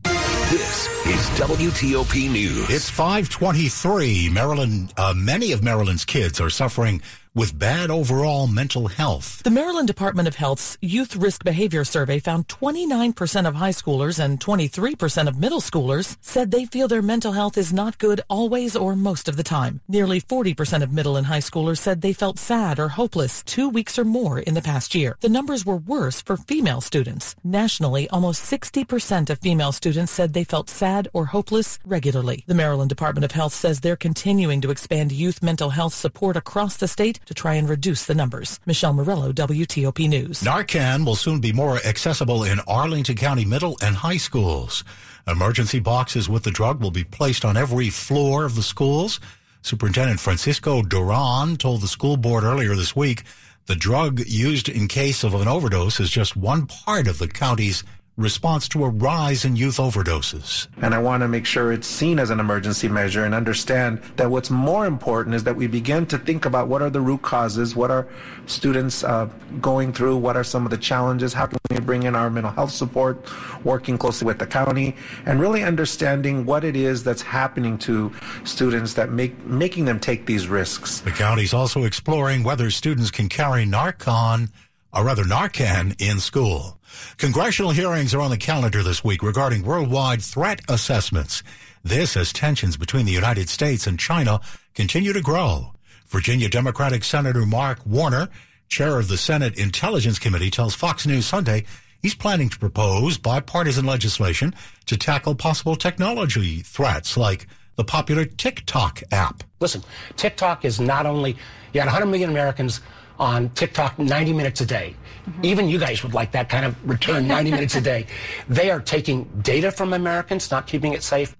This 0.50 0.88
is 1.06 1.30
WTOP 1.40 2.30
News. 2.30 2.68
It's 2.68 2.90
523. 2.90 4.28
Maryland, 4.28 4.92
uh, 4.98 5.14
many 5.16 5.52
of 5.52 5.62
Maryland's 5.62 6.04
kids 6.04 6.38
are 6.38 6.50
suffering 6.50 7.00
with 7.34 7.58
bad 7.58 7.90
overall 7.90 8.46
mental 8.46 8.86
health. 8.86 9.42
The 9.42 9.50
Maryland 9.50 9.88
Department 9.88 10.28
of 10.28 10.36
Health's 10.36 10.78
Youth 10.80 11.16
Risk 11.16 11.42
Behavior 11.42 11.84
Survey 11.84 12.20
found 12.20 12.46
29% 12.46 13.48
of 13.48 13.56
high 13.56 13.70
schoolers 13.70 14.20
and 14.24 14.38
23% 14.38 15.26
of 15.26 15.36
middle 15.36 15.60
schoolers 15.60 16.16
said 16.20 16.52
they 16.52 16.64
feel 16.64 16.86
their 16.86 17.02
mental 17.02 17.32
health 17.32 17.58
is 17.58 17.72
not 17.72 17.98
good 17.98 18.20
always 18.30 18.76
or 18.76 18.94
most 18.94 19.28
of 19.28 19.36
the 19.36 19.42
time. 19.42 19.80
Nearly 19.88 20.20
40% 20.20 20.84
of 20.84 20.92
middle 20.92 21.16
and 21.16 21.26
high 21.26 21.40
schoolers 21.40 21.78
said 21.78 22.02
they 22.02 22.12
felt 22.12 22.38
sad 22.38 22.78
or 22.78 22.90
hopeless 22.90 23.42
two 23.42 23.68
weeks 23.68 23.98
or 23.98 24.04
more 24.04 24.38
in 24.38 24.54
the 24.54 24.62
past 24.62 24.94
year. 24.94 25.16
The 25.20 25.28
numbers 25.28 25.66
were 25.66 25.76
worse 25.76 26.22
for 26.22 26.36
female 26.36 26.80
students. 26.80 27.34
Nationally, 27.42 28.08
almost 28.10 28.48
60% 28.48 29.28
of 29.28 29.40
female 29.40 29.72
students 29.72 30.12
said 30.12 30.34
they 30.34 30.44
felt 30.44 30.70
sad 30.70 31.08
or 31.12 31.26
hopeless 31.26 31.80
regularly. 31.84 32.44
The 32.46 32.54
Maryland 32.54 32.90
Department 32.90 33.24
of 33.24 33.32
Health 33.32 33.54
says 33.54 33.80
they're 33.80 33.96
continuing 33.96 34.60
to 34.60 34.70
expand 34.70 35.10
youth 35.10 35.42
mental 35.42 35.70
health 35.70 35.94
support 35.94 36.36
across 36.36 36.76
the 36.76 36.86
state 36.86 37.18
to 37.26 37.34
try 37.34 37.54
and 37.54 37.68
reduce 37.68 38.04
the 38.04 38.14
numbers. 38.14 38.60
Michelle 38.66 38.92
Murillo, 38.92 39.32
WTOP 39.32 40.08
News. 40.08 40.42
Narcan 40.42 41.04
will 41.04 41.16
soon 41.16 41.40
be 41.40 41.52
more 41.52 41.78
accessible 41.84 42.44
in 42.44 42.60
Arlington 42.66 43.16
County 43.16 43.44
middle 43.44 43.76
and 43.82 43.96
high 43.96 44.16
schools. 44.16 44.84
Emergency 45.26 45.78
boxes 45.78 46.28
with 46.28 46.44
the 46.44 46.50
drug 46.50 46.80
will 46.80 46.90
be 46.90 47.04
placed 47.04 47.44
on 47.44 47.56
every 47.56 47.90
floor 47.90 48.44
of 48.44 48.54
the 48.54 48.62
schools. 48.62 49.20
Superintendent 49.62 50.20
Francisco 50.20 50.82
Duran 50.82 51.56
told 51.56 51.80
the 51.80 51.88
school 51.88 52.16
board 52.16 52.44
earlier 52.44 52.74
this 52.74 52.94
week 52.94 53.24
the 53.66 53.74
drug 53.74 54.20
used 54.26 54.68
in 54.68 54.88
case 54.88 55.24
of 55.24 55.32
an 55.34 55.48
overdose 55.48 55.98
is 55.98 56.10
just 56.10 56.36
one 56.36 56.66
part 56.66 57.08
of 57.08 57.18
the 57.18 57.28
county's 57.28 57.82
response 58.16 58.68
to 58.68 58.84
a 58.84 58.88
rise 58.88 59.44
in 59.44 59.56
youth 59.56 59.78
overdoses. 59.78 60.68
And 60.80 60.94
I 60.94 60.98
want 60.98 61.22
to 61.22 61.28
make 61.28 61.46
sure 61.46 61.72
it's 61.72 61.86
seen 61.86 62.20
as 62.20 62.30
an 62.30 62.38
emergency 62.38 62.88
measure 62.88 63.24
and 63.24 63.34
understand 63.34 64.00
that 64.16 64.30
what's 64.30 64.50
more 64.50 64.86
important 64.86 65.34
is 65.34 65.42
that 65.44 65.56
we 65.56 65.66
begin 65.66 66.06
to 66.06 66.18
think 66.18 66.44
about 66.44 66.68
what 66.68 66.80
are 66.80 66.90
the 66.90 67.00
root 67.00 67.22
causes, 67.22 67.74
what 67.74 67.90
are 67.90 68.06
students 68.46 69.02
uh, 69.02 69.26
going 69.60 69.92
through, 69.92 70.16
what 70.16 70.36
are 70.36 70.44
some 70.44 70.64
of 70.64 70.70
the 70.70 70.78
challenges, 70.78 71.32
how 71.32 71.46
can 71.46 71.58
we 71.70 71.80
bring 71.80 72.04
in 72.04 72.14
our 72.14 72.30
mental 72.30 72.52
health 72.52 72.70
support, 72.70 73.18
working 73.64 73.98
closely 73.98 74.26
with 74.26 74.38
the 74.38 74.46
county, 74.46 74.94
and 75.26 75.40
really 75.40 75.64
understanding 75.64 76.46
what 76.46 76.62
it 76.62 76.76
is 76.76 77.02
that's 77.02 77.22
happening 77.22 77.76
to 77.78 78.12
students 78.44 78.94
that 78.94 79.10
make 79.10 79.44
making 79.44 79.86
them 79.86 79.98
take 79.98 80.26
these 80.26 80.46
risks. 80.46 81.00
The 81.00 81.10
county's 81.10 81.52
also 81.52 81.82
exploring 81.82 82.44
whether 82.44 82.70
students 82.70 83.10
can 83.10 83.28
carry 83.28 83.64
Narcan, 83.64 84.50
or 84.94 85.04
rather 85.04 85.24
Narcan, 85.24 86.00
in 86.00 86.20
school. 86.20 86.78
Congressional 87.16 87.72
hearings 87.72 88.14
are 88.14 88.20
on 88.20 88.30
the 88.30 88.36
calendar 88.36 88.82
this 88.82 89.02
week 89.02 89.22
regarding 89.22 89.64
worldwide 89.64 90.22
threat 90.22 90.60
assessments. 90.68 91.42
This 91.82 92.16
as 92.16 92.32
tensions 92.32 92.76
between 92.76 93.04
the 93.04 93.12
United 93.12 93.48
States 93.48 93.86
and 93.86 93.98
China 93.98 94.40
continue 94.74 95.12
to 95.12 95.20
grow. 95.20 95.72
Virginia 96.06 96.48
Democratic 96.48 97.04
Senator 97.04 97.44
Mark 97.44 97.84
Warner, 97.84 98.28
chair 98.68 98.98
of 98.98 99.08
the 99.08 99.16
Senate 99.16 99.58
Intelligence 99.58 100.18
Committee, 100.18 100.50
tells 100.50 100.74
Fox 100.74 101.06
News 101.06 101.26
Sunday 101.26 101.64
he's 102.00 102.14
planning 102.14 102.48
to 102.48 102.58
propose 102.58 103.18
bipartisan 103.18 103.84
legislation 103.84 104.54
to 104.86 104.96
tackle 104.96 105.34
possible 105.34 105.74
technology 105.74 106.60
threats 106.60 107.16
like 107.16 107.46
the 107.76 107.84
popular 107.84 108.24
TikTok 108.24 109.02
app. 109.10 109.42
Listen, 109.60 109.82
TikTok 110.16 110.64
is 110.64 110.80
not 110.80 111.06
only, 111.06 111.30
you 111.32 111.74
got 111.74 111.86
100 111.86 112.06
million 112.06 112.30
Americans 112.30 112.80
on 113.18 113.50
TikTok 113.50 113.98
90 113.98 114.32
minutes 114.32 114.60
a 114.60 114.66
day. 114.66 114.96
Mm-hmm. 115.26 115.44
Even 115.44 115.68
you 115.68 115.78
guys 115.78 116.02
would 116.02 116.14
like 116.14 116.32
that 116.32 116.48
kind 116.48 116.64
of 116.64 116.88
return 116.88 117.26
90 117.26 117.50
minutes 117.58 117.74
a 117.76 117.80
day. 117.80 118.06
They 118.48 118.70
are 118.70 118.80
taking 118.80 119.24
data 119.42 119.70
from 119.70 119.92
Americans, 119.92 120.50
not 120.50 120.66
keeping 120.66 120.92
it 120.92 121.02
safe. 121.02 121.36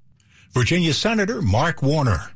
Virginia 0.53 0.95
Senator 0.95 1.43
Mark 1.43 1.83
Warner. 1.83 2.31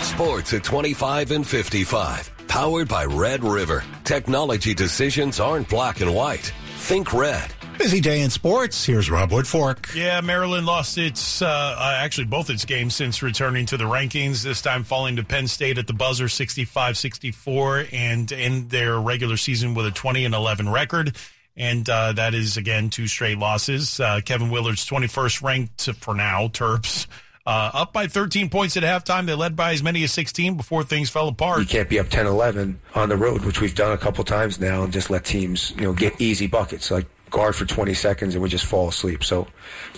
Sports 0.00 0.52
at 0.52 0.62
25 0.62 1.32
and 1.32 1.46
55. 1.46 2.30
Powered 2.46 2.88
by 2.88 3.04
Red 3.04 3.42
River. 3.42 3.82
Technology 4.04 4.74
decisions 4.74 5.40
aren't 5.40 5.68
black 5.68 6.00
and 6.00 6.14
white. 6.14 6.52
Think 6.76 7.12
red. 7.12 7.52
Busy 7.78 8.00
day 8.00 8.22
in 8.22 8.30
sports. 8.30 8.84
Here's 8.84 9.10
Rob 9.10 9.30
Woodfork. 9.30 9.94
Yeah, 9.94 10.20
Maryland 10.20 10.64
lost 10.64 10.96
its, 10.96 11.42
uh, 11.42 11.46
uh, 11.46 11.94
actually 11.98 12.26
both 12.26 12.48
its 12.48 12.64
games 12.64 12.94
since 12.94 13.22
returning 13.22 13.66
to 13.66 13.76
the 13.76 13.84
rankings, 13.84 14.42
this 14.42 14.62
time 14.62 14.84
falling 14.84 15.16
to 15.16 15.24
Penn 15.24 15.48
State 15.48 15.76
at 15.76 15.86
the 15.86 15.92
buzzer 15.92 16.28
65 16.28 16.96
64 16.96 17.86
and 17.92 18.32
end 18.32 18.70
their 18.70 18.98
regular 19.00 19.36
season 19.36 19.74
with 19.74 19.86
a 19.86 19.90
20 19.90 20.24
and 20.24 20.34
11 20.34 20.68
record. 20.70 21.16
And 21.56 21.88
uh, 21.88 22.12
that 22.12 22.34
is, 22.34 22.56
again, 22.56 22.90
two 22.90 23.06
straight 23.06 23.38
losses. 23.38 24.00
Uh, 24.00 24.20
Kevin 24.24 24.50
Willard's 24.50 24.86
21st 24.86 25.42
ranked 25.42 25.90
for 26.00 26.14
now, 26.14 26.48
Terps. 26.48 27.06
Uh, 27.46 27.70
up 27.74 27.92
by 27.92 28.06
13 28.06 28.48
points 28.48 28.76
at 28.78 28.82
halftime. 28.82 29.26
They 29.26 29.34
led 29.34 29.54
by 29.54 29.72
as 29.72 29.82
many 29.82 30.02
as 30.04 30.12
16 30.12 30.56
before 30.56 30.82
things 30.82 31.10
fell 31.10 31.28
apart. 31.28 31.60
You 31.60 31.66
can't 31.66 31.88
be 31.90 31.98
up 32.00 32.08
10 32.08 32.26
11 32.26 32.80
on 32.94 33.10
the 33.10 33.16
road, 33.16 33.44
which 33.44 33.60
we've 33.60 33.74
done 33.74 33.92
a 33.92 33.98
couple 33.98 34.24
times 34.24 34.58
now, 34.58 34.82
and 34.82 34.92
just 34.92 35.10
let 35.10 35.26
teams, 35.26 35.72
you 35.76 35.82
know, 35.82 35.92
get 35.92 36.18
easy 36.18 36.46
buckets. 36.46 36.90
Like 36.90 37.06
guard 37.34 37.56
for 37.56 37.64
20 37.64 37.92
seconds 37.94 38.34
and 38.34 38.42
we 38.42 38.48
just 38.48 38.64
fall 38.64 38.88
asleep. 38.88 39.24
So 39.24 39.48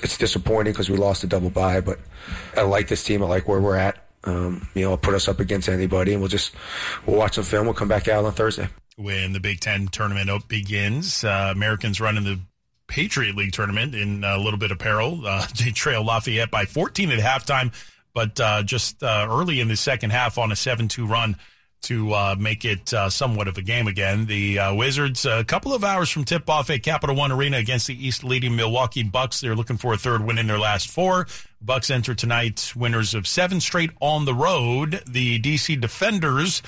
it's 0.02 0.16
disappointing 0.16 0.72
because 0.72 0.88
we 0.88 0.96
lost 0.96 1.22
a 1.22 1.26
double 1.26 1.50
bye, 1.50 1.80
but 1.82 2.00
I 2.56 2.62
like 2.62 2.88
this 2.88 3.04
team. 3.04 3.22
I 3.22 3.26
like 3.26 3.46
where 3.46 3.60
we're 3.60 3.76
at. 3.76 4.02
Um, 4.24 4.66
you 4.74 4.82
know, 4.82 4.96
put 4.96 5.14
us 5.14 5.28
up 5.28 5.38
against 5.38 5.68
anybody 5.68 6.12
and 6.12 6.20
we'll 6.20 6.30
just, 6.30 6.54
we'll 7.04 7.18
watch 7.18 7.34
some 7.34 7.44
film. 7.44 7.66
We'll 7.66 7.74
come 7.74 7.88
back 7.88 8.08
out 8.08 8.24
on 8.24 8.32
Thursday. 8.32 8.68
When 8.96 9.34
the 9.34 9.40
Big 9.40 9.60
Ten 9.60 9.88
tournament 9.88 10.48
begins, 10.48 11.22
uh, 11.22 11.52
Americans 11.54 12.00
running 12.00 12.24
the 12.24 12.40
Patriot 12.88 13.36
League 13.36 13.52
tournament 13.52 13.94
in 13.94 14.24
a 14.24 14.38
little 14.38 14.58
bit 14.58 14.70
of 14.70 14.78
peril. 14.78 15.26
Uh, 15.26 15.46
they 15.62 15.70
trail 15.70 16.02
Lafayette 16.02 16.50
by 16.50 16.64
14 16.64 17.10
at 17.10 17.18
halftime, 17.18 17.72
but 18.14 18.40
uh, 18.40 18.62
just 18.62 19.02
uh, 19.02 19.26
early 19.30 19.60
in 19.60 19.68
the 19.68 19.76
second 19.76 20.10
half 20.10 20.38
on 20.38 20.50
a 20.50 20.56
7 20.56 20.88
2 20.88 21.06
run 21.06 21.36
to 21.86 22.12
uh, 22.12 22.34
make 22.36 22.64
it 22.64 22.92
uh, 22.92 23.08
somewhat 23.08 23.46
of 23.46 23.56
a 23.58 23.62
game 23.62 23.86
again. 23.86 24.26
The 24.26 24.58
uh, 24.58 24.74
Wizards, 24.74 25.24
a 25.24 25.44
couple 25.44 25.72
of 25.72 25.84
hours 25.84 26.10
from 26.10 26.24
tip 26.24 26.50
off 26.50 26.68
at 26.68 26.82
Capital 26.82 27.14
One 27.14 27.30
Arena 27.30 27.58
against 27.58 27.86
the 27.86 28.06
East 28.06 28.24
leading 28.24 28.56
Milwaukee 28.56 29.04
Bucks. 29.04 29.40
They're 29.40 29.54
looking 29.54 29.76
for 29.76 29.92
a 29.92 29.96
third 29.96 30.24
win 30.24 30.36
in 30.36 30.48
their 30.48 30.58
last 30.58 30.88
four. 30.88 31.28
Bucks 31.60 31.88
enter 31.88 32.12
tonight 32.14 32.72
winners 32.74 33.14
of 33.14 33.28
seven 33.28 33.60
straight 33.60 33.90
on 34.00 34.24
the 34.24 34.34
road. 34.34 35.00
The 35.06 35.40
DC 35.40 35.80
Defenders 35.80 36.60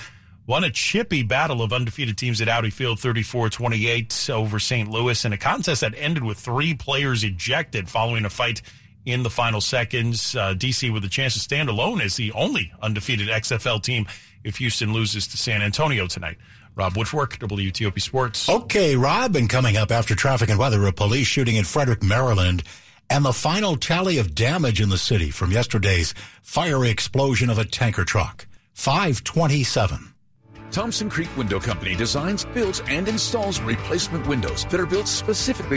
won 0.47 0.63
a 0.63 0.69
chippy 0.69 1.21
battle 1.21 1.61
of 1.61 1.73
undefeated 1.73 2.17
teams 2.17 2.39
at 2.39 2.47
Audi 2.47 2.69
Field 2.69 2.97
34-28 2.97 4.29
over 4.29 4.57
St. 4.57 4.89
Louis 4.89 5.25
in 5.25 5.33
a 5.33 5.37
contest 5.37 5.81
that 5.81 5.93
ended 5.97 6.23
with 6.23 6.39
three 6.39 6.73
players 6.73 7.25
ejected 7.25 7.89
following 7.89 8.23
a 8.23 8.29
fight 8.29 8.61
in 9.05 9.23
the 9.23 9.29
final 9.29 9.59
seconds. 9.59 10.35
Uh, 10.35 10.53
DC 10.53 10.91
with 10.93 11.03
a 11.03 11.09
chance 11.09 11.33
to 11.33 11.39
stand 11.39 11.67
alone 11.67 11.99
as 11.99 12.15
the 12.15 12.31
only 12.31 12.71
undefeated 12.81 13.27
XFL 13.27 13.81
team 13.81 14.07
if 14.43 14.57
Houston 14.57 14.93
loses 14.93 15.27
to 15.27 15.37
San 15.37 15.61
Antonio 15.61 16.07
tonight. 16.07 16.37
Rob 16.75 16.93
Woodfork, 16.93 17.37
WTOP 17.39 18.01
Sports. 18.01 18.47
Okay, 18.49 18.95
Rob, 18.95 19.35
and 19.35 19.49
coming 19.49 19.75
up 19.75 19.91
after 19.91 20.15
traffic 20.15 20.49
and 20.49 20.57
weather, 20.57 20.85
a 20.85 20.93
police 20.93 21.27
shooting 21.27 21.55
in 21.55 21.65
Frederick, 21.65 22.03
Maryland, 22.03 22.63
and 23.09 23.25
the 23.25 23.33
final 23.33 23.75
tally 23.75 24.17
of 24.17 24.35
damage 24.35 24.79
in 24.79 24.89
the 24.89 24.97
city 24.97 25.31
from 25.31 25.51
yesterday's 25.51 26.13
fiery 26.41 26.89
explosion 26.89 27.49
of 27.49 27.57
a 27.57 27.65
tanker 27.65 28.05
truck. 28.05 28.47
527. 28.75 30.13
Thompson 30.71 31.09
Creek 31.09 31.35
Window 31.35 31.59
Company 31.59 31.95
designs, 31.95 32.45
builds, 32.45 32.81
and 32.87 33.07
installs 33.07 33.59
replacement 33.59 34.27
windows 34.27 34.65
that 34.65 34.79
are 34.79 34.85
built 34.85 35.07
specifically 35.07 35.67